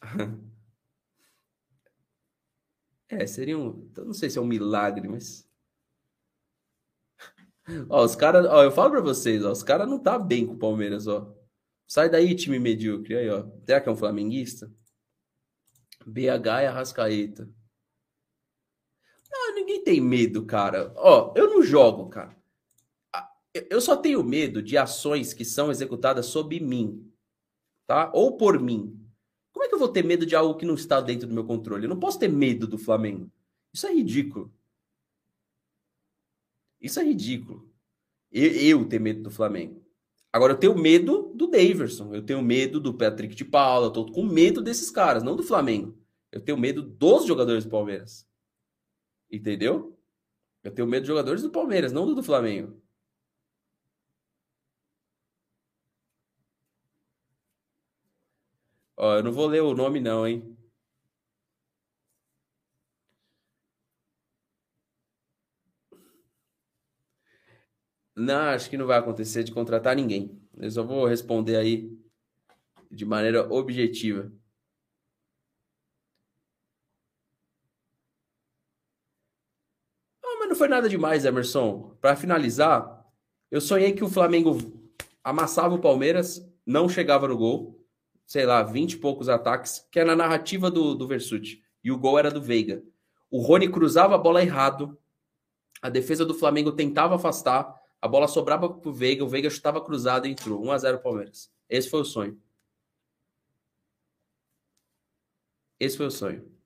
[3.10, 3.90] É, seria um.
[3.96, 5.48] Não sei se é um milagre, mas.
[7.88, 8.46] Ó, os caras.
[8.46, 11.34] Ó, eu falo pra vocês, ó, os caras não tá bem com o Palmeiras, ó.
[11.86, 13.16] Sai daí, time medíocre.
[13.16, 13.48] Aí, ó.
[13.64, 14.70] Será que é um flamenguista?
[16.06, 17.48] BH e Arrascaeta.
[19.32, 20.92] Ah, ninguém tem medo, cara.
[20.96, 22.36] Ó, eu não jogo, cara.
[23.70, 27.10] Eu só tenho medo de ações que são executadas sob mim,
[27.86, 28.10] tá?
[28.14, 28.94] Ou por mim.
[29.52, 31.44] Como é que eu vou ter medo de algo que não está dentro do meu
[31.44, 31.84] controle?
[31.84, 33.30] Eu não posso ter medo do Flamengo.
[33.72, 34.52] Isso é ridículo.
[36.80, 37.68] Isso é ridículo.
[38.30, 39.82] Eu, eu ter medo do Flamengo.
[40.32, 42.14] Agora, eu tenho medo do Daverson.
[42.14, 43.86] Eu tenho medo do Patrick de Paula.
[43.86, 45.98] Eu tô com medo desses caras, não do Flamengo.
[46.30, 48.27] Eu tenho medo dos jogadores do Palmeiras.
[49.30, 49.98] Entendeu?
[50.64, 52.82] Eu tenho medo dos jogadores do Palmeiras, não do, do Flamengo.
[58.98, 60.56] Ó, eu não vou ler o nome, não, hein?
[68.14, 70.38] Não, acho que não vai acontecer de contratar ninguém.
[70.56, 71.96] Eu só vou responder aí
[72.90, 74.32] de maneira objetiva.
[80.24, 81.96] Ah, mas não foi nada demais, Emerson.
[82.00, 83.06] Para finalizar,
[83.50, 84.58] eu sonhei que o Flamengo
[85.24, 87.78] amassava o Palmeiras, não chegava no gol
[88.28, 91.64] sei lá, 20 e poucos ataques, que é na narrativa do, do Versuti.
[91.82, 92.84] E o gol era do Veiga.
[93.30, 94.98] O Rony cruzava a bola errado,
[95.80, 100.26] a defesa do Flamengo tentava afastar, a bola sobrava pro Veiga, o Veiga chutava cruzado
[100.26, 100.62] e entrou.
[100.62, 101.50] 1 a 0 Palmeiras.
[101.70, 102.38] Esse foi o sonho.
[105.80, 106.57] Esse foi o sonho.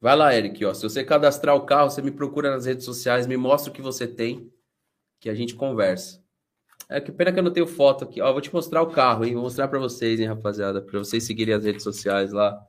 [0.00, 0.64] Vai lá, Eric.
[0.64, 0.72] Ó.
[0.72, 3.82] Se você cadastrar o carro, você me procura nas redes sociais, me mostra o que
[3.82, 4.50] você tem,
[5.20, 6.22] que a gente conversa.
[6.88, 8.20] É que pena que eu não tenho foto aqui.
[8.20, 9.34] Ó, vou te mostrar o carro, hein?
[9.34, 12.60] Vou mostrar para vocês, hein, rapaziada, para vocês seguirem as redes sociais lá.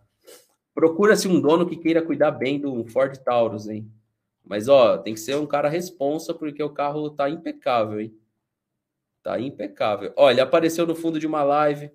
[0.74, 3.92] Procura-se um dono que queira cuidar bem do Ford Taurus, hein?
[4.44, 8.16] Mas ó, tem que ser um cara responsa porque o carro tá impecável, hein?
[9.24, 10.14] Tá impecável.
[10.16, 11.92] Ó, ele apareceu no fundo de uma live.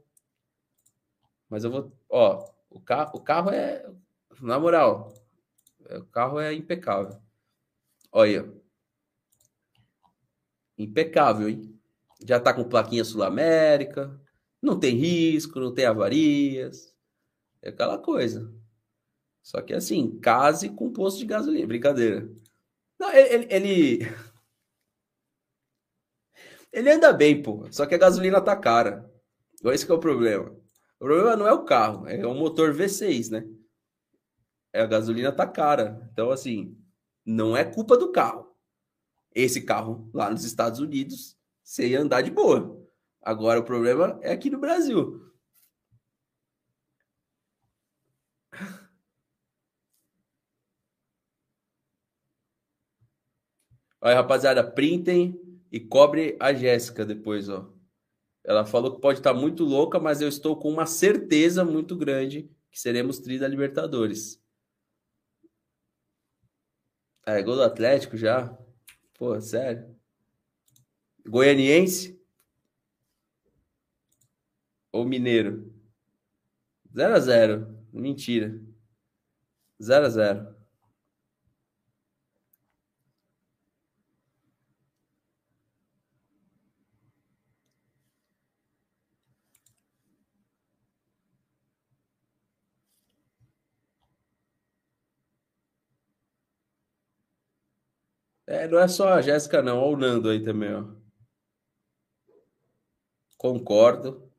[1.49, 3.89] Mas eu vou, ó, o carro, o carro é
[4.41, 5.13] na moral,
[5.91, 7.21] o carro é impecável.
[8.13, 8.51] Olha.
[10.79, 11.79] Impecável, hein?
[12.27, 14.21] Já tá com plaquinha Sul América.
[14.61, 16.95] Não tem risco, não tem avarias.
[17.63, 18.53] É aquela coisa.
[19.43, 21.67] Só que assim, case com posto de gasolina.
[21.67, 22.29] Brincadeira.
[22.99, 24.05] Não, ele, ele,
[26.73, 26.91] ele.
[26.91, 27.67] anda bem, pô.
[27.71, 29.11] Só que a gasolina tá cara.
[29.65, 30.51] Esse que é o problema.
[30.99, 33.47] O problema não é o carro, é o motor V6, né?
[34.77, 36.07] É, a gasolina tá cara.
[36.13, 36.77] Então, assim,
[37.25, 38.55] não é culpa do carro.
[39.35, 42.79] Esse carro lá nos Estados Unidos, você ia andar de boa.
[43.23, 45.23] Agora o problema é aqui no Brasil.
[54.01, 55.41] Olha, rapaziada, printem
[55.73, 57.73] e cobre a Jéssica depois, ó.
[58.45, 61.97] Ela falou que pode estar tá muito louca, mas eu estou com uma certeza muito
[61.97, 64.45] grande que seremos tri da Libertadores.
[67.27, 68.57] É, gol do Atlético já.
[69.19, 69.97] Pô, sério.
[71.27, 72.17] Goianiense?
[74.93, 75.75] Ou Mineiro?
[76.95, 77.67] 0x0.
[77.93, 78.59] Mentira.
[79.81, 80.56] 0x0.
[98.47, 99.79] É, não é só a Jéssica, não.
[99.79, 100.85] Olha o Nando aí também, ó.
[103.37, 104.31] Concordo.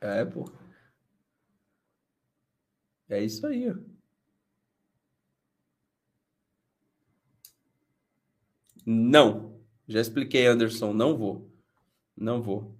[0.00, 0.44] É, pô.
[3.08, 3.74] É isso aí, ó.
[8.86, 9.60] Não.
[9.86, 10.92] Já expliquei, Anderson.
[10.92, 11.50] Não vou.
[12.16, 12.76] Não vou.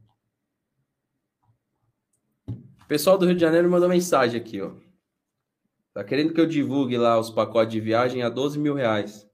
[2.46, 4.74] O pessoal do Rio de Janeiro mandou mensagem aqui, ó.
[5.94, 9.30] Tá querendo que eu divulgue lá os pacotes de viagem a 12 mil reais.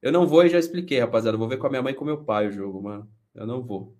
[0.00, 1.36] Eu não vou e já expliquei, rapaziada.
[1.36, 3.06] vou ver com a minha mãe e com meu pai o jogo, mano.
[3.34, 3.94] Eu não vou.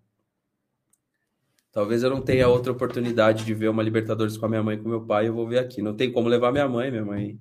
[1.71, 4.81] Talvez eu não tenha outra oportunidade de ver uma Libertadores com a minha mãe e
[4.81, 5.29] com meu pai.
[5.29, 5.83] Eu vou ver aqui.
[5.83, 6.91] Não tem como levar minha mãe.
[6.91, 7.39] Minha mãe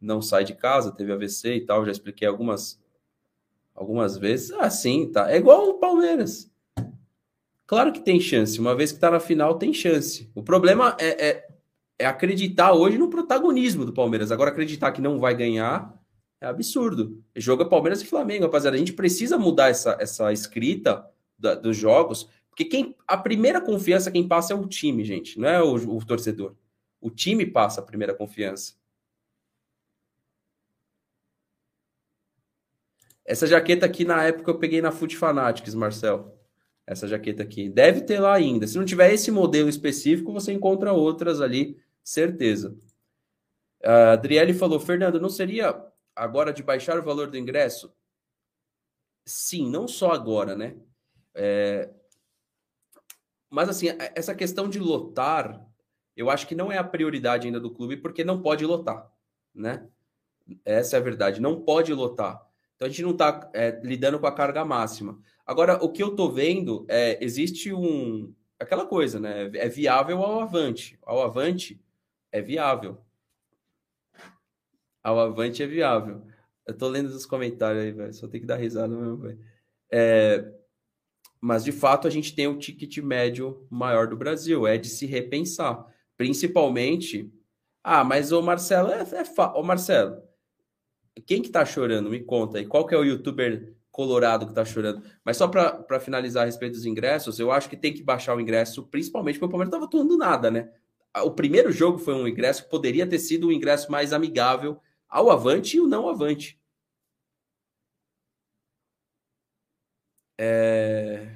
[0.00, 1.84] não sai de casa, teve AVC e tal.
[1.84, 2.80] Já expliquei algumas
[3.74, 4.52] algumas vezes.
[4.52, 5.30] Ah, sim, tá.
[5.32, 6.50] É igual o Palmeiras.
[7.66, 8.60] Claro que tem chance.
[8.60, 10.30] Uma vez que tá na final, tem chance.
[10.34, 11.51] O problema é, é,
[12.02, 14.32] é acreditar hoje no protagonismo do Palmeiras.
[14.32, 15.96] Agora, acreditar que não vai ganhar
[16.40, 17.22] é absurdo.
[17.36, 18.76] Jogo é Palmeiras e Flamengo, rapaziada.
[18.76, 24.10] A gente precisa mudar essa, essa escrita da, dos jogos, porque quem a primeira confiança
[24.10, 26.56] quem passa é o time, gente, não é o, o torcedor.
[27.00, 28.74] O time passa a primeira confiança.
[33.24, 36.36] Essa jaqueta aqui, na época, eu peguei na Foot Fanatics, Marcel.
[36.84, 37.68] Essa jaqueta aqui.
[37.68, 38.66] Deve ter lá ainda.
[38.66, 42.76] Se não tiver esse modelo específico, você encontra outras ali, certeza.
[43.82, 45.84] A Adriele falou, Fernando, não seria
[46.14, 47.92] agora de baixar o valor do ingresso?
[49.24, 50.76] Sim, não só agora, né?
[51.34, 51.90] É...
[53.50, 55.66] Mas assim, essa questão de lotar,
[56.16, 59.10] eu acho que não é a prioridade ainda do clube, porque não pode lotar,
[59.54, 59.88] né?
[60.64, 62.40] Essa é a verdade, não pode lotar.
[62.76, 65.20] Então a gente não está é, lidando com a carga máxima.
[65.46, 69.50] Agora, o que eu estou vendo é existe um aquela coisa, né?
[69.54, 70.98] É viável ao avante.
[71.02, 71.80] Ao avante
[72.32, 72.98] é viável.
[75.02, 76.22] Ao avante é viável.
[76.66, 78.14] Eu tô lendo os comentários aí, velho.
[78.14, 79.38] Só tem que dar risada mesmo, velho.
[79.90, 80.52] É,
[81.40, 84.66] mas, de fato, a gente tem o ticket médio maior do Brasil.
[84.66, 85.86] É de se repensar.
[86.16, 87.32] Principalmente...
[87.84, 89.52] Ah, mas o Marcelo é, é fa...
[89.54, 90.22] Ô, Marcelo,
[91.26, 92.08] quem que tá chorando?
[92.08, 92.66] Me conta aí.
[92.66, 95.02] Qual que é o youtuber colorado que tá chorando?
[95.24, 98.40] Mas só para finalizar a respeito dos ingressos, eu acho que tem que baixar o
[98.40, 100.72] ingresso, principalmente porque o Palmeiras tava atuando nada, né?
[101.20, 105.30] O primeiro jogo foi um ingresso que poderia ter sido um ingresso mais amigável ao
[105.30, 106.58] avante e o não avante.
[110.38, 111.28] É...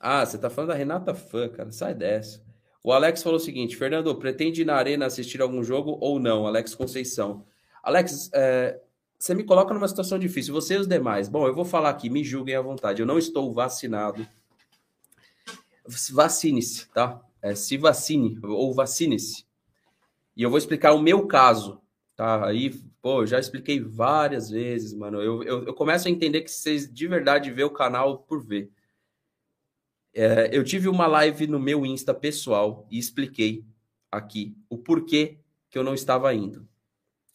[0.00, 1.70] Ah, você tá falando da Renata Fã, cara.
[1.70, 2.42] Sai dessa.
[2.82, 6.46] O Alex falou o seguinte: Fernando, pretende ir na arena assistir algum jogo ou não?
[6.46, 7.46] Alex Conceição.
[7.82, 8.80] Alex, é...
[9.18, 10.54] você me coloca numa situação difícil.
[10.54, 11.28] Você e os demais.
[11.28, 13.02] Bom, eu vou falar aqui, me julguem à vontade.
[13.02, 14.26] Eu não estou vacinado.
[15.86, 17.20] Vacine-se, tá?
[17.42, 19.44] É, se vacine ou vacine-se.
[20.36, 21.82] E eu vou explicar o meu caso,
[22.14, 22.70] Tá, aí,
[23.00, 25.20] pô, já expliquei várias vezes, mano.
[25.20, 28.70] Eu, eu, eu começo a entender que vocês de verdade vê o canal por ver.
[30.14, 33.64] É, eu tive uma live no meu Insta pessoal e expliquei
[34.10, 35.38] aqui o porquê
[35.70, 36.68] que eu não estava indo.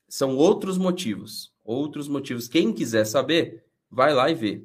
[0.08, 1.54] São outros motivos.
[1.64, 2.48] Outros motivos.
[2.48, 4.64] Quem quiser saber, vai lá e vê.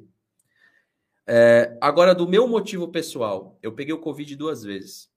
[1.25, 5.11] É, agora, do meu motivo pessoal, eu peguei o Covid duas vezes.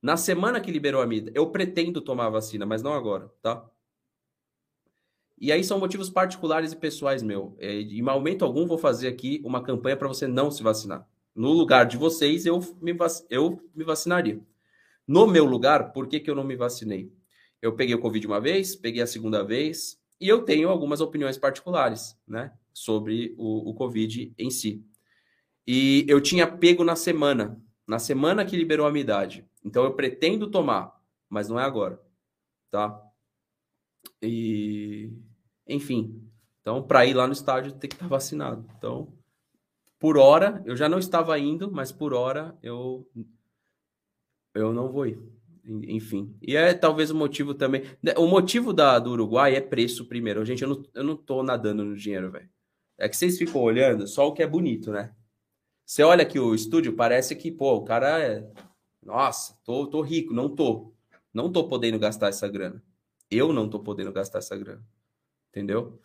[0.00, 3.68] Na semana que liberou a mida, eu pretendo tomar a vacina, mas não agora, tá?
[5.40, 7.56] E aí são motivos particulares e pessoais meu.
[7.58, 11.08] É, em momento algum vou fazer aqui uma campanha para você não se vacinar.
[11.34, 13.24] No lugar de vocês, eu me, vac...
[13.30, 14.40] eu me vacinaria.
[15.06, 17.12] No meu lugar, por que, que eu não me vacinei?
[17.62, 21.38] Eu peguei o Covid uma vez, peguei a segunda vez, e eu tenho algumas opiniões
[21.38, 22.52] particulares, né?
[22.72, 24.84] Sobre o, o Covid em si.
[25.66, 29.44] E eu tinha pego na semana, na semana que liberou a minha idade.
[29.64, 30.94] Então eu pretendo tomar,
[31.28, 31.98] mas não é agora,
[32.70, 33.02] tá?
[34.22, 35.10] E
[35.66, 36.22] enfim,
[36.60, 38.68] então para ir lá no estádio tem que estar vacinado.
[38.76, 39.12] Então,
[39.98, 43.08] por hora, eu já não estava indo, mas por hora eu
[44.54, 45.18] eu não vou ir.
[45.64, 46.34] Enfim.
[46.42, 47.82] E é talvez o motivo também.
[48.16, 50.44] O motivo da, do Uruguai é preço primeiro.
[50.44, 52.48] Gente, eu não, eu não tô nadando no dinheiro, velho.
[52.96, 55.14] É que vocês ficam olhando só o que é bonito, né?
[55.88, 58.46] Você olha aqui o estúdio, parece que, pô, o cara é.
[59.02, 60.34] Nossa, tô, tô rico.
[60.34, 60.92] Não tô.
[61.32, 62.82] Não tô podendo gastar essa grana.
[63.30, 64.84] Eu não tô podendo gastar essa grana
[65.48, 65.98] entendeu?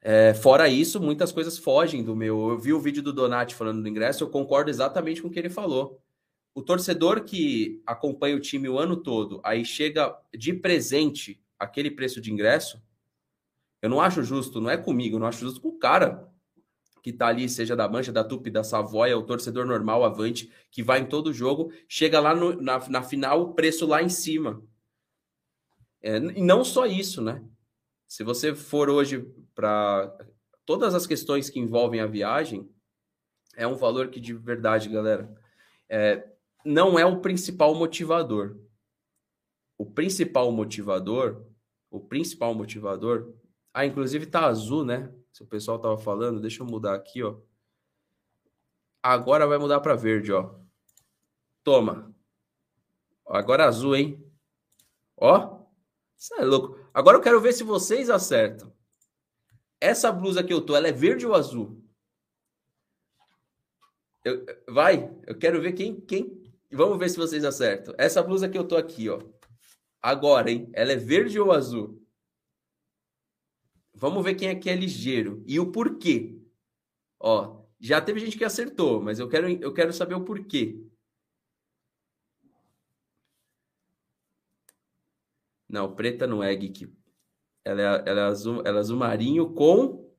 [0.00, 2.50] É, fora isso, muitas coisas fogem do meu.
[2.50, 5.38] Eu vi o vídeo do Donati falando do ingresso, eu concordo exatamente com o que
[5.38, 6.02] ele falou.
[6.54, 12.20] O torcedor que acompanha o time o ano todo, aí chega de presente aquele preço
[12.20, 12.82] de ingresso,
[13.82, 16.33] eu não acho justo, não é comigo, eu não acho justo com o cara
[17.04, 20.82] que tá ali, seja da Mancha, da Tupi, da Savoia, o torcedor normal, avante, que
[20.82, 24.66] vai em todo jogo, chega lá no, na, na final, o preço lá em cima.
[26.00, 27.44] É, e não só isso, né?
[28.08, 30.16] Se você for hoje para
[30.64, 32.66] todas as questões que envolvem a viagem,
[33.54, 35.30] é um valor que de verdade, galera,
[35.90, 36.26] é,
[36.64, 38.56] não é o principal motivador.
[39.76, 41.44] O principal motivador,
[41.90, 43.34] o principal motivador,
[43.74, 45.12] ah, inclusive tá azul, né?
[45.34, 47.36] Se o pessoal tava falando, deixa eu mudar aqui, ó.
[49.02, 50.54] Agora vai mudar para verde, ó.
[51.64, 52.14] Toma.
[53.26, 54.24] Agora azul, hein?
[55.16, 55.58] Ó.
[56.16, 56.78] Isso é louco.
[56.94, 58.72] Agora eu quero ver se vocês acertam.
[59.80, 61.84] Essa blusa que eu tô, ela é verde ou azul?
[64.24, 66.44] Eu, vai, eu quero ver quem, quem.
[66.70, 67.92] Vamos ver se vocês acertam.
[67.98, 69.20] Essa blusa que eu tô aqui, ó.
[70.00, 70.70] Agora, hein?
[70.72, 72.03] Ela é verde ou azul?
[73.94, 76.36] Vamos ver quem é que é ligeiro e o porquê.
[77.20, 80.84] Ó, já teve gente que acertou, mas eu quero, eu quero saber o porquê.
[85.68, 86.92] Não, preta não é, Geek.
[87.64, 90.12] Ela é, ela é, azul, ela é azul marinho com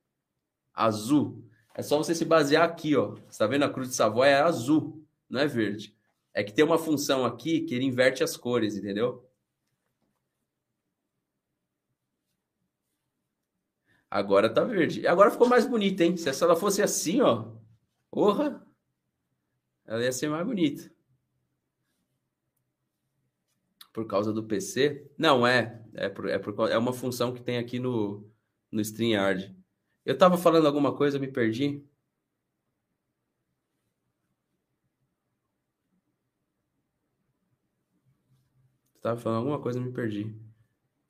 [0.73, 1.43] azul.
[1.73, 3.15] É só você se basear aqui, ó.
[3.29, 5.95] Você tá vendo a cruz de Savoy é azul, não é verde.
[6.33, 9.24] É que tem uma função aqui que ele inverte as cores, entendeu?
[14.09, 15.05] Agora tá verde.
[15.07, 16.15] Agora ficou mais bonita, hein?
[16.17, 17.51] Se ela fosse assim, ó.
[18.11, 18.65] Porra!
[19.85, 20.91] Ela ia ser mais bonita.
[23.93, 25.09] Por causa do PC?
[25.17, 25.81] Não, é.
[25.93, 28.29] É, por, é, por, é uma função que tem aqui no,
[28.71, 29.55] no StreamYard.
[30.05, 31.83] Eu tava falando alguma coisa, me perdi.
[39.01, 40.44] Tava falando alguma coisa, me perdi.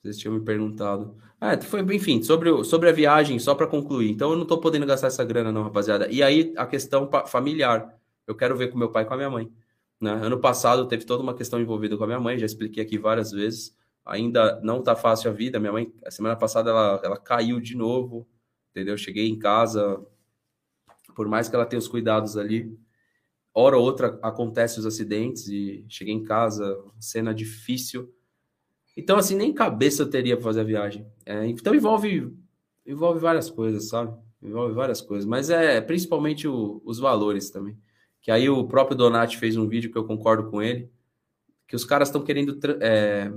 [0.05, 1.15] Vocês tinham me perguntado.
[1.39, 4.09] Ah, foi, enfim, sobre, sobre a viagem, só para concluir.
[4.09, 6.07] Então eu não tô podendo gastar essa grana, não, rapaziada.
[6.09, 7.93] E aí a questão familiar.
[8.27, 9.51] Eu quero ver com meu pai e com a minha mãe.
[10.01, 10.11] Né?
[10.11, 13.31] Ano passado teve toda uma questão envolvida com a minha mãe, já expliquei aqui várias
[13.31, 13.75] vezes.
[14.05, 15.59] Ainda não tá fácil a vida.
[15.59, 18.27] Minha mãe, a semana passada, ela, ela caiu de novo
[18.75, 18.97] entendeu?
[18.97, 20.05] Cheguei em casa,
[21.15, 22.77] por mais que ela tenha os cuidados ali,
[23.53, 28.13] hora ou outra acontece os acidentes e cheguei em casa, cena difícil.
[28.95, 31.05] Então, assim, nem cabeça eu teria para fazer a viagem.
[31.25, 32.33] É, então, envolve,
[32.85, 34.15] envolve várias coisas, sabe?
[34.41, 37.77] Envolve várias coisas, mas é principalmente o, os valores também.
[38.21, 40.89] Que aí o próprio Donati fez um vídeo que eu concordo com ele,
[41.67, 43.31] que os caras estão querendo estão é,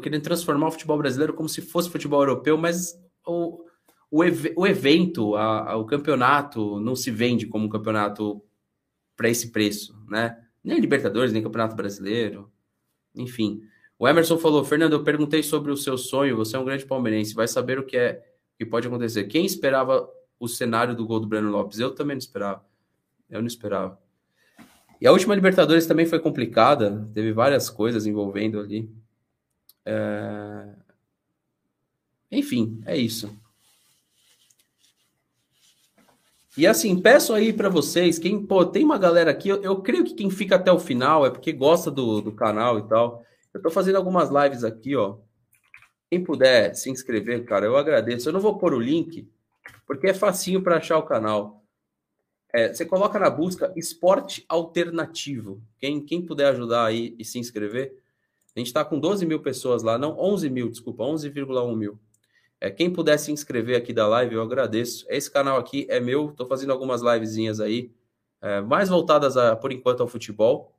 [0.00, 3.64] querendo transformar o futebol brasileiro como se fosse futebol europeu, mas o,
[4.10, 8.42] o, ev o evento, a, a, o campeonato não se vende como um campeonato
[9.16, 10.38] para esse preço, né?
[10.62, 12.52] Nem Libertadores, nem Campeonato Brasileiro,
[13.14, 13.62] enfim.
[13.98, 17.34] O Emerson falou, Fernando, eu perguntei sobre o seu sonho, você é um grande palmeirense,
[17.34, 18.24] vai saber o que é
[18.56, 19.24] que pode acontecer.
[19.24, 21.80] Quem esperava o cenário do gol do Breno Lopes?
[21.80, 22.64] Eu também não esperava.
[23.28, 23.98] Eu não esperava.
[25.00, 28.90] E a última Libertadores também foi complicada, teve várias coisas envolvendo ali.
[29.84, 30.68] É...
[32.30, 33.36] Enfim, é isso.
[36.56, 40.04] E assim, peço aí para vocês, quem, pô, tem uma galera aqui, eu, eu, creio
[40.04, 43.24] que quem fica até o final é porque gosta do, do canal e tal.
[43.58, 45.16] Eu tô fazendo algumas lives aqui, ó.
[46.08, 48.28] Quem puder se inscrever, cara, eu agradeço.
[48.28, 49.28] Eu não vou pôr o link,
[49.84, 51.64] porque é facinho para achar o canal.
[52.52, 55.60] É, você coloca na busca esporte alternativo.
[55.76, 58.00] Quem, quem puder ajudar aí e se inscrever,
[58.54, 61.98] a gente está com 12 mil pessoas lá, não, 11 mil, desculpa, 11,1 mil.
[62.60, 65.04] É, quem puder se inscrever aqui da live, eu agradeço.
[65.08, 67.90] Esse canal aqui é meu, estou fazendo algumas livezinhas aí,
[68.40, 70.77] é, mais voltadas a, por enquanto ao futebol,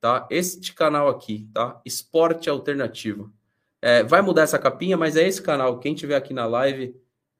[0.00, 0.26] tá?
[0.30, 1.80] Este canal aqui, tá?
[1.84, 3.32] Esporte Alternativo.
[3.80, 5.78] É, vai mudar essa capinha, mas é esse canal.
[5.78, 6.94] Quem tiver aqui na live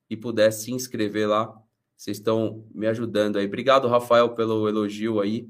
[0.09, 1.53] e puder se inscrever lá,
[1.97, 3.47] vocês estão me ajudando aí.
[3.47, 5.49] Obrigado, Rafael, pelo elogio aí.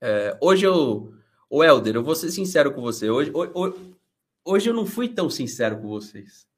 [0.00, 1.14] É, hoje eu,
[1.48, 3.10] o Helder, eu vou ser sincero com você.
[3.10, 3.94] Hoje, hoje,
[4.44, 6.48] hoje eu não fui tão sincero com vocês.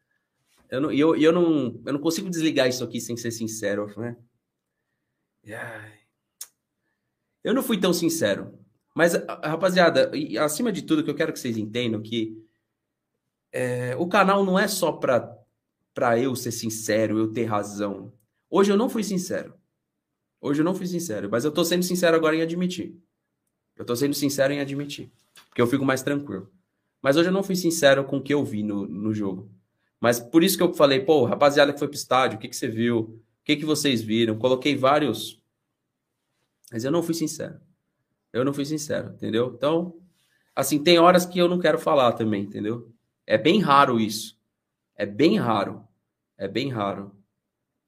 [0.70, 4.16] Eu não, eu, eu, não, eu não consigo desligar isso aqui sem ser sincero, né?
[7.44, 8.58] Eu não fui tão sincero.
[8.94, 12.36] Mas, rapaziada, acima de tudo, que eu quero que vocês entendam que
[13.50, 15.38] é, o canal não é só para
[15.94, 18.12] para eu ser sincero, eu ter razão.
[18.48, 19.54] Hoje eu não fui sincero.
[20.40, 22.96] Hoje eu não fui sincero, mas eu tô sendo sincero agora em admitir.
[23.76, 25.12] Eu tô sendo sincero em admitir,
[25.48, 26.50] porque eu fico mais tranquilo.
[27.00, 29.50] Mas hoje eu não fui sincero com o que eu vi no, no jogo.
[30.00, 32.56] Mas por isso que eu falei, pô, rapaziada que foi pro estádio, o que, que
[32.56, 32.98] você viu?
[33.00, 34.38] O que, que vocês viram?
[34.38, 35.40] Coloquei vários.
[36.72, 37.60] Mas eu não fui sincero.
[38.32, 39.52] Eu não fui sincero, entendeu?
[39.54, 39.94] Então,
[40.54, 42.90] assim, tem horas que eu não quero falar também, entendeu?
[43.26, 44.38] É bem raro isso.
[44.96, 45.86] É bem raro.
[46.38, 47.14] É bem raro.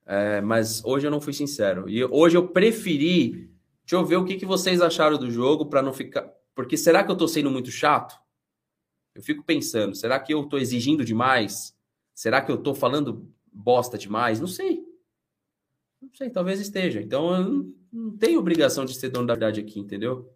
[0.07, 1.89] É, mas hoje eu não fui sincero.
[1.89, 3.51] E hoje eu preferi.
[3.85, 6.31] Deixa eu ver o que, que vocês acharam do jogo para não ficar.
[6.55, 8.19] Porque será que eu tô sendo muito chato?
[9.15, 11.77] Eu fico pensando, será que eu estou exigindo demais?
[12.15, 14.41] Será que eu estou falando bosta demais?
[14.41, 14.85] Não sei.
[16.01, 17.01] Não sei, talvez esteja.
[17.01, 20.34] Então eu não tenho obrigação de ser dono da verdade aqui, entendeu?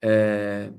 [0.00, 0.70] É,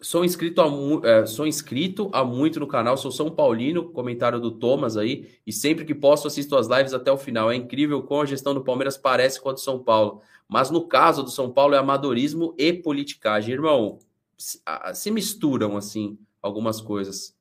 [0.00, 0.66] sou inscrito, a,
[1.08, 5.52] é, sou inscrito há muito no canal, sou São Paulino, comentário do Thomas aí, e
[5.52, 7.50] sempre que posso assisto as lives até o final.
[7.50, 10.22] É incrível como a gestão do Palmeiras parece com a do São Paulo.
[10.48, 13.54] Mas no caso do São Paulo é amadorismo e politicagem.
[13.54, 13.98] Irmão,
[14.36, 14.60] se,
[14.94, 17.36] se misturam assim algumas coisas.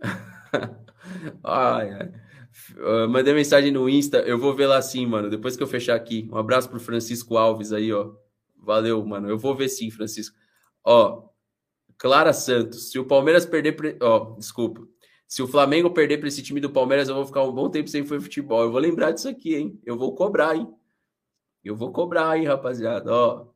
[1.42, 2.12] ai, ai.
[2.76, 5.30] Uh, mandei mensagem no Insta, eu vou ver lá sim, mano.
[5.30, 6.28] Depois que eu fechar aqui.
[6.30, 8.12] Um abraço pro Francisco Alves aí, ó.
[8.62, 9.28] Valeu, mano.
[9.28, 10.36] Eu vou ver sim, Francisco.
[10.84, 11.28] Ó,
[11.98, 12.90] Clara Santos.
[12.90, 13.72] Se o Palmeiras perder.
[13.72, 13.98] Pre...
[14.00, 14.86] Ó, desculpa.
[15.26, 17.88] Se o Flamengo perder para esse time do Palmeiras, eu vou ficar um bom tempo
[17.88, 18.62] sem futebol.
[18.62, 19.80] Eu vou lembrar disso aqui, hein?
[19.84, 20.68] Eu vou cobrar, hein?
[21.64, 23.10] Eu vou cobrar, hein, rapaziada?
[23.10, 23.46] Ó,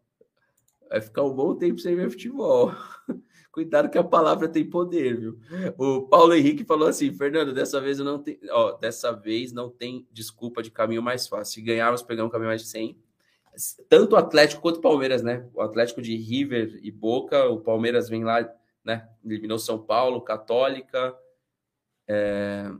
[0.89, 2.73] vai ficar um bom tempo sem ver futebol.
[3.53, 5.39] Cuidado que a palavra tem poder, viu?
[5.77, 8.39] O Paulo Henrique falou assim: Fernando, dessa vez eu não tenho.
[8.51, 11.55] Ó, dessa vez não tem desculpa de caminho mais fácil.
[11.55, 12.99] Se ganharmos, pegamos um caminho mais de 100
[13.89, 15.49] tanto o Atlético quanto o Palmeiras, né?
[15.55, 18.49] O Atlético de River e Boca, o Palmeiras vem lá,
[18.85, 19.09] né?
[19.25, 21.15] Eliminou São Paulo, Católica,
[22.09, 22.71] é...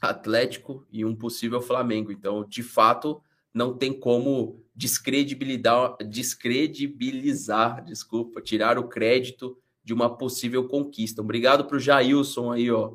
[0.00, 2.12] Atlético e um possível Flamengo.
[2.12, 3.22] Então, de fato,
[3.52, 11.22] não tem como descredibilizar, descredibilizar, desculpa, tirar o crédito de uma possível conquista.
[11.22, 12.94] Obrigado para o Jailson aí, ó.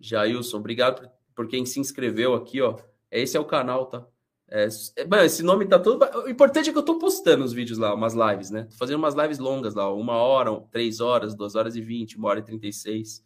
[0.00, 2.78] Jailson, obrigado por quem se inscreveu aqui, ó.
[3.10, 4.06] Esse é o canal, tá?
[4.54, 6.04] É, é esse nome tá todo.
[6.26, 8.64] O importante é que eu tô postando os vídeos lá, umas lives, né?
[8.64, 12.28] Tô fazendo umas lives longas lá, uma hora, três horas, duas horas e vinte, uma
[12.28, 13.24] hora e trinta e seis.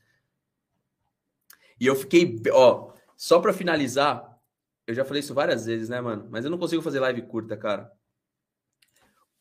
[1.80, 4.40] E eu fiquei, ó, só para finalizar,
[4.86, 6.28] eu já falei isso várias vezes, né, mano?
[6.30, 7.90] Mas eu não consigo fazer live curta, cara.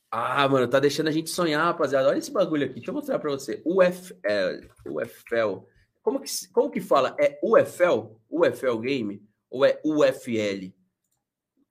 [0.10, 2.10] Ah, mano, tá deixando a gente sonhar, rapaziada.
[2.10, 2.76] Olha esse bagulho aqui.
[2.76, 3.62] Deixa eu mostrar para você.
[3.64, 5.68] UFL, UFL.
[6.02, 7.16] Como que, como que fala?
[7.20, 8.16] É UFL?
[8.28, 9.24] UFL Game?
[9.52, 10.74] Ou é UFL?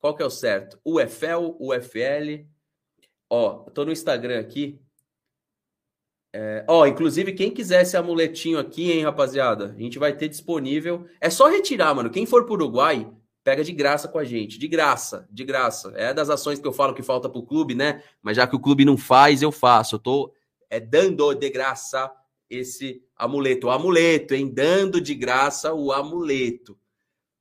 [0.05, 0.79] Qual que é o certo?
[0.85, 2.45] UFL, UFL.
[3.31, 4.79] Ó, tô no Instagram aqui.
[6.31, 9.75] É, ó, inclusive, quem quiser esse amuletinho aqui, hein, rapaziada?
[9.75, 11.07] A gente vai ter disponível.
[11.19, 12.11] É só retirar, mano.
[12.11, 13.11] Quem for pro Uruguai,
[13.43, 14.59] pega de graça com a gente.
[14.59, 15.91] De graça, de graça.
[15.97, 18.03] É das ações que eu falo que falta pro clube, né?
[18.21, 19.95] Mas já que o clube não faz, eu faço.
[19.95, 20.35] Eu tô
[20.69, 22.13] é, dando de graça
[22.51, 23.69] esse amuleto.
[23.69, 24.53] O amuleto, hein?
[24.53, 26.79] Dando de graça o amuleto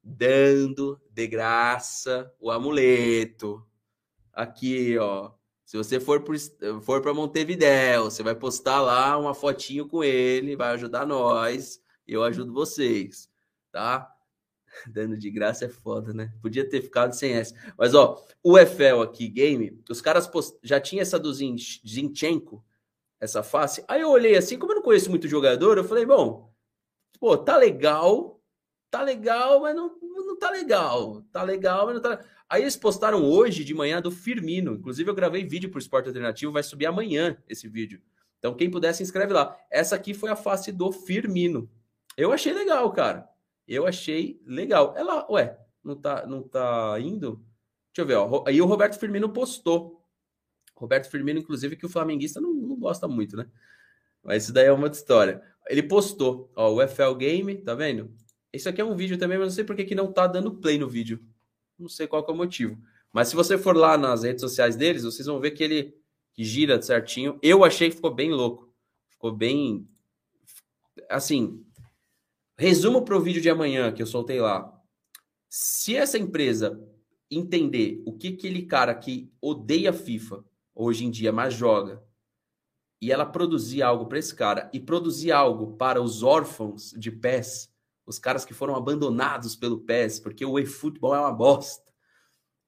[0.03, 3.65] dando de graça o amuleto.
[4.33, 5.31] Aqui, ó.
[5.65, 6.23] Se você for
[6.81, 12.23] for para Montevidéu, você vai postar lá uma fotinho com ele, vai ajudar nós, eu
[12.23, 13.29] ajudo vocês,
[13.71, 14.13] tá?
[14.87, 16.33] Dando de graça é foda, né?
[16.41, 17.55] Podia ter ficado sem essa.
[17.77, 20.57] Mas, ó, o EFL aqui, game, os caras post...
[20.61, 22.63] já tinha essa do Zinchenko,
[23.19, 23.83] essa face.
[23.87, 26.53] Aí eu olhei assim, como eu não conheço muito jogador, eu falei, bom,
[27.19, 28.32] pô, tá legal,
[28.93, 31.23] tá legal, mas não, não tá legal.
[31.31, 32.23] Tá legal, mas não tá.
[32.47, 34.75] Aí eles postaram hoje de manhã do Firmino.
[34.75, 37.99] Inclusive, eu gravei vídeo pro Esporte Alternativo, vai subir amanhã esse vídeo.
[38.37, 39.57] Então, quem puder se inscreve lá.
[39.71, 41.67] Essa aqui foi a face do Firmino.
[42.15, 43.27] Eu achei legal, cara.
[43.67, 44.93] Eu achei legal.
[44.95, 47.43] Ela, ué, não tá, não tá indo?
[47.91, 48.43] Deixa eu ver, ó.
[48.45, 50.05] Aí o Roberto Firmino postou.
[50.75, 53.47] Roberto Firmino, inclusive, que o flamenguista não, não gosta muito, né?
[54.21, 55.41] Mas isso daí é uma outra história.
[55.67, 58.13] Ele postou, ó, o FL Game, tá vendo?
[58.53, 60.53] Isso aqui é um vídeo também, mas não sei por que, que não tá dando
[60.55, 61.19] play no vídeo.
[61.77, 62.77] Não sei qual é o motivo.
[63.11, 65.95] Mas se você for lá nas redes sociais deles, vocês vão ver que ele
[66.37, 67.39] gira certinho.
[67.41, 68.71] Eu achei que ficou bem louco.
[69.09, 69.87] Ficou bem.
[71.09, 71.65] Assim.
[72.55, 74.71] Resumo para o vídeo de amanhã que eu soltei lá.
[75.49, 76.79] Se essa empresa
[77.29, 80.43] entender o que aquele cara que odeia FIFA
[80.75, 82.03] hoje em dia, mas joga,
[83.01, 87.72] e ela produzir algo para esse cara e produzir algo para os órfãos de pés
[88.05, 91.91] os caras que foram abandonados pelo PES, porque o eFootball é uma bosta.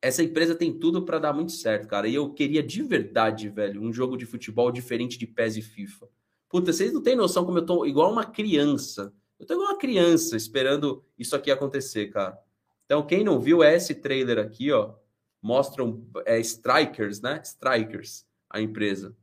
[0.02, 2.08] Essa empresa tem tudo para dar muito certo, cara.
[2.08, 6.08] E eu queria de verdade, velho, um jogo de futebol diferente de PES e FIFA.
[6.48, 9.14] Puta, vocês não têm noção como eu tô igual uma criança.
[9.40, 12.40] Eu tô igual uma criança esperando isso aqui acontecer, cara.
[12.86, 14.94] Então, quem não viu, é esse trailer aqui, ó.
[15.42, 17.42] Mostram é, Strikers, né?
[17.44, 19.16] Strikers, a empresa.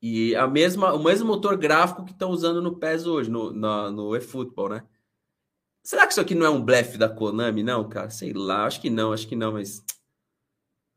[0.00, 3.90] E a mesma, o mesmo motor gráfico que estão usando no PES hoje, no, na,
[3.90, 4.82] no eFootball, né?
[5.84, 8.08] Será que isso aqui não é um blefe da Konami, não, cara?
[8.08, 9.84] Sei lá, acho que não, acho que não, mas.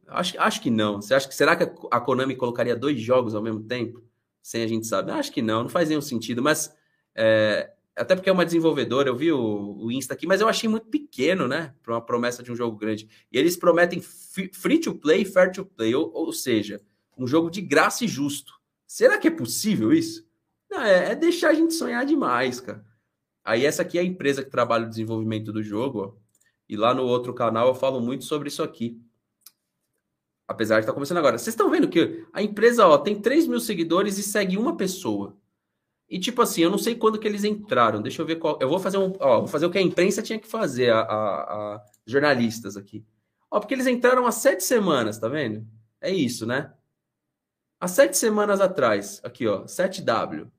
[0.07, 1.01] Acho, acho que não.
[1.01, 4.01] Você acha que será que a Konami colocaria dois jogos ao mesmo tempo?
[4.41, 5.11] Sem a gente saber?
[5.11, 6.73] Acho que não, não faz nenhum sentido, mas.
[7.13, 10.69] É, até porque é uma desenvolvedora, eu vi o, o, Insta aqui, mas eu achei
[10.69, 11.73] muito pequeno, né?
[11.83, 13.09] Para uma promessa de um jogo grande.
[13.29, 16.79] E eles prometem free to play, fair to play, ou, ou seja,
[17.17, 18.53] um jogo de graça e justo.
[18.85, 20.25] Será que é possível isso?
[20.69, 22.86] Não, é, é, deixar a gente sonhar demais, cara.
[23.47, 26.27] Aí essa aqui é a empresa que trabalha o desenvolvimento do jogo, ó.
[26.67, 29.01] E lá no outro canal eu falo muito sobre isso aqui.
[30.45, 31.37] Apesar de estar tá começando agora.
[31.37, 35.37] Vocês estão vendo que a empresa ó, tem 3 mil seguidores e segue uma pessoa.
[36.09, 38.01] E tipo assim, eu não sei quando que eles entraram.
[38.01, 38.59] Deixa eu ver qual.
[38.61, 39.13] Eu vou fazer um.
[39.17, 43.05] Ó, vou fazer o que a imprensa tinha que fazer, a, a, a jornalistas aqui.
[43.49, 45.65] Ó, porque eles entraram há sete semanas, tá vendo?
[46.01, 46.73] É isso, né?
[47.79, 49.21] Há sete semanas atrás.
[49.23, 49.63] Aqui, ó.
[49.63, 50.51] 7W.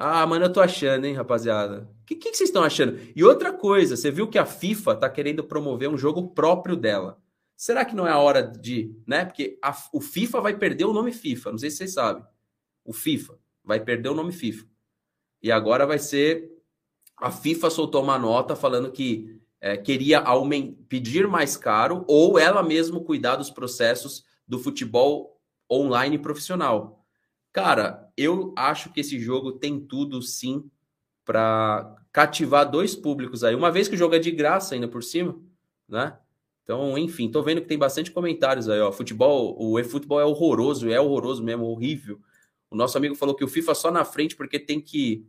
[0.00, 1.90] Ah, mano, eu tô achando, hein, rapaziada?
[2.02, 3.00] O que, que, que, vocês estão achando?
[3.16, 7.20] E outra coisa, você viu que a FIFA tá querendo promover um jogo próprio dela.
[7.56, 9.24] Será que não é a hora de, né?
[9.24, 11.50] Porque a, o FIFA vai perder o nome FIFA.
[11.50, 12.22] Não sei se vocês sabem.
[12.84, 14.64] O FIFA vai perder o nome FIFA.
[15.42, 16.48] E agora vai ser.
[17.16, 20.22] A FIFA soltou uma nota falando que é, queria
[20.88, 26.97] pedir mais caro ou ela mesma cuidar dos processos do futebol online profissional.
[27.58, 30.70] Cara, eu acho que esse jogo tem tudo sim
[31.24, 33.52] para cativar dois públicos aí.
[33.52, 35.36] Uma vez que o jogo é de graça ainda por cima,
[35.88, 36.16] né?
[36.62, 38.92] Então, enfim, tô vendo que tem bastante comentários aí, ó.
[38.92, 42.20] Futebol, o eFootball é horroroso, é horroroso mesmo, horrível.
[42.70, 45.26] O nosso amigo falou que o FIFA só na frente porque tem que.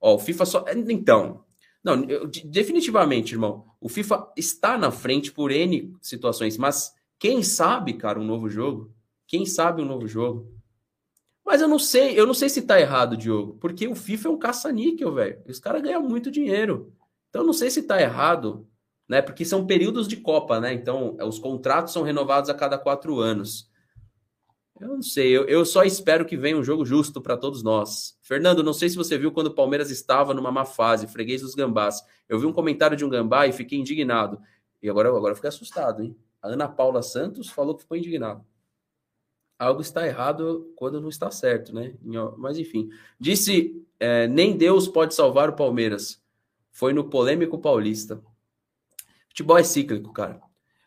[0.00, 0.64] Ó, o FIFA só.
[0.88, 1.44] Então.
[1.84, 3.66] Não, eu, definitivamente, irmão.
[3.78, 8.90] O FIFA está na frente por N situações, mas quem sabe, cara, um novo jogo?
[9.26, 10.55] Quem sabe um novo jogo?
[11.46, 14.30] Mas eu não sei, eu não sei se tá errado, Diogo, porque o FIFA é
[14.32, 15.40] um caça-níquel, velho.
[15.48, 16.92] Os caras ganham muito dinheiro.
[17.28, 18.66] Então eu não sei se tá errado,
[19.08, 19.22] né?
[19.22, 20.74] Porque são períodos de Copa, né?
[20.74, 23.70] Então os contratos são renovados a cada quatro anos.
[24.80, 28.18] Eu não sei, eu, eu só espero que venha um jogo justo para todos nós.
[28.22, 31.54] Fernando, não sei se você viu quando o Palmeiras estava numa má fase, freguês dos
[31.54, 32.02] gambás.
[32.28, 34.40] Eu vi um comentário de um gambá e fiquei indignado.
[34.82, 36.16] E agora, agora eu fiquei assustado, hein?
[36.42, 38.44] A Ana Paula Santos falou que ficou indignado.
[39.58, 41.94] Algo está errado quando não está certo, né?
[42.36, 42.90] Mas enfim.
[43.18, 46.22] Disse: é, nem Deus pode salvar o Palmeiras.
[46.70, 48.22] Foi no polêmico paulista.
[49.28, 50.40] Futebol é cíclico, cara.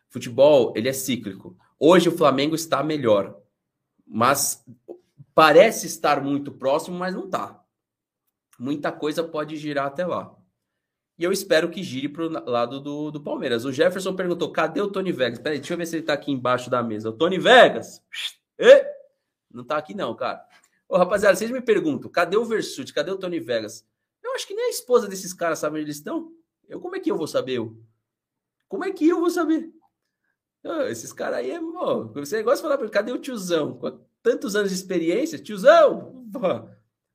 [0.08, 1.56] Futebol, ele é cíclico.
[1.78, 3.40] Hoje o Flamengo está melhor
[4.10, 4.64] mas
[5.32, 7.62] parece estar muito próximo, mas não está.
[8.58, 10.34] Muita coisa pode girar até lá.
[11.16, 13.64] E eu espero que gire para o lado do, do Palmeiras.
[13.64, 15.38] O Jefferson perguntou: cadê o Tony Vegas?
[15.38, 17.10] Peraí, deixa eu ver se ele está aqui embaixo da mesa.
[17.10, 18.02] O Tony Vegas!
[19.50, 20.46] Não está aqui, não, cara.
[20.88, 22.92] Ô, rapaziada, vocês me perguntam: cadê o Versuti?
[22.92, 23.86] Cadê o Tony Vegas?
[24.22, 26.32] Eu acho que nem a esposa desses caras sabe onde eles estão.
[26.68, 27.54] Eu, como é que eu vou saber?
[27.54, 27.76] Eu?
[28.68, 29.72] Como é que eu vou saber?
[30.88, 31.60] Esses caras aí é.
[31.60, 33.78] Oh, você gosta de falar para ele, cadê o tiozão?
[33.78, 36.28] Com tantos anos de experiência, tiozão,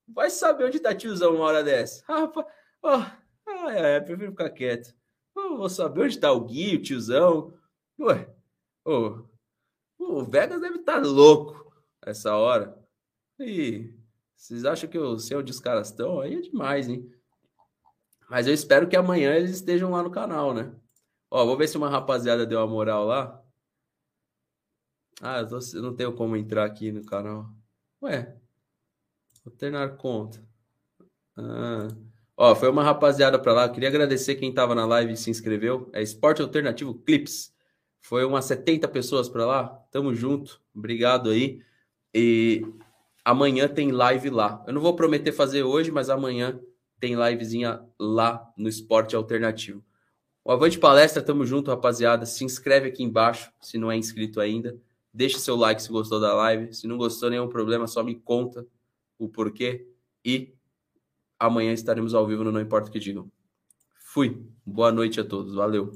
[0.07, 2.03] vai saber onde tá tiozão uma hora dessa.
[2.07, 2.47] Rapaz,
[2.81, 3.03] oh,
[3.47, 4.95] ai, ai, prefiro ficar quieto.
[5.35, 7.53] Oh, vou saber onde tá o Gui, o tiozão.
[7.99, 8.27] Ué,
[8.83, 9.23] oh,
[10.11, 12.77] o Vegas deve estar tá louco essa hora.
[13.39, 13.93] E
[14.35, 16.19] vocês acham que eu sei onde os caras estão?
[16.19, 17.11] Aí é demais, hein?
[18.29, 20.73] Mas eu espero que amanhã eles estejam lá no canal, né?
[21.29, 23.41] Ó, vou ver se uma rapaziada deu uma moral lá.
[25.21, 27.49] Ah, eu, tô, eu não tenho como entrar aqui no canal.
[28.01, 28.35] Ué,
[29.45, 30.45] alternar conta.
[31.37, 31.87] Ah.
[32.37, 33.69] Ó, foi uma rapaziada para lá.
[33.69, 35.89] queria agradecer quem tava na live e se inscreveu.
[35.93, 37.54] É Esporte Alternativo Clips.
[38.07, 39.67] Foi umas 70 pessoas para lá.
[39.89, 40.61] Tamo junto.
[40.75, 41.59] Obrigado aí.
[42.13, 42.63] E
[43.23, 44.63] amanhã tem live lá.
[44.67, 46.59] Eu não vou prometer fazer hoje, mas amanhã
[46.99, 49.83] tem livezinha lá no Esporte Alternativo.
[50.43, 52.27] O Avante Palestra, tamo junto, rapaziada.
[52.27, 54.79] Se inscreve aqui embaixo, se não é inscrito ainda.
[55.11, 56.75] Deixe seu like se gostou da live.
[56.75, 58.67] Se não gostou, nenhum problema, só me conta
[59.17, 59.89] o porquê.
[60.23, 60.53] E
[61.39, 63.31] amanhã estaremos ao vivo no Não Importa o que Digam.
[63.95, 64.45] Fui.
[64.63, 65.55] Boa noite a todos.
[65.55, 65.91] Valeu.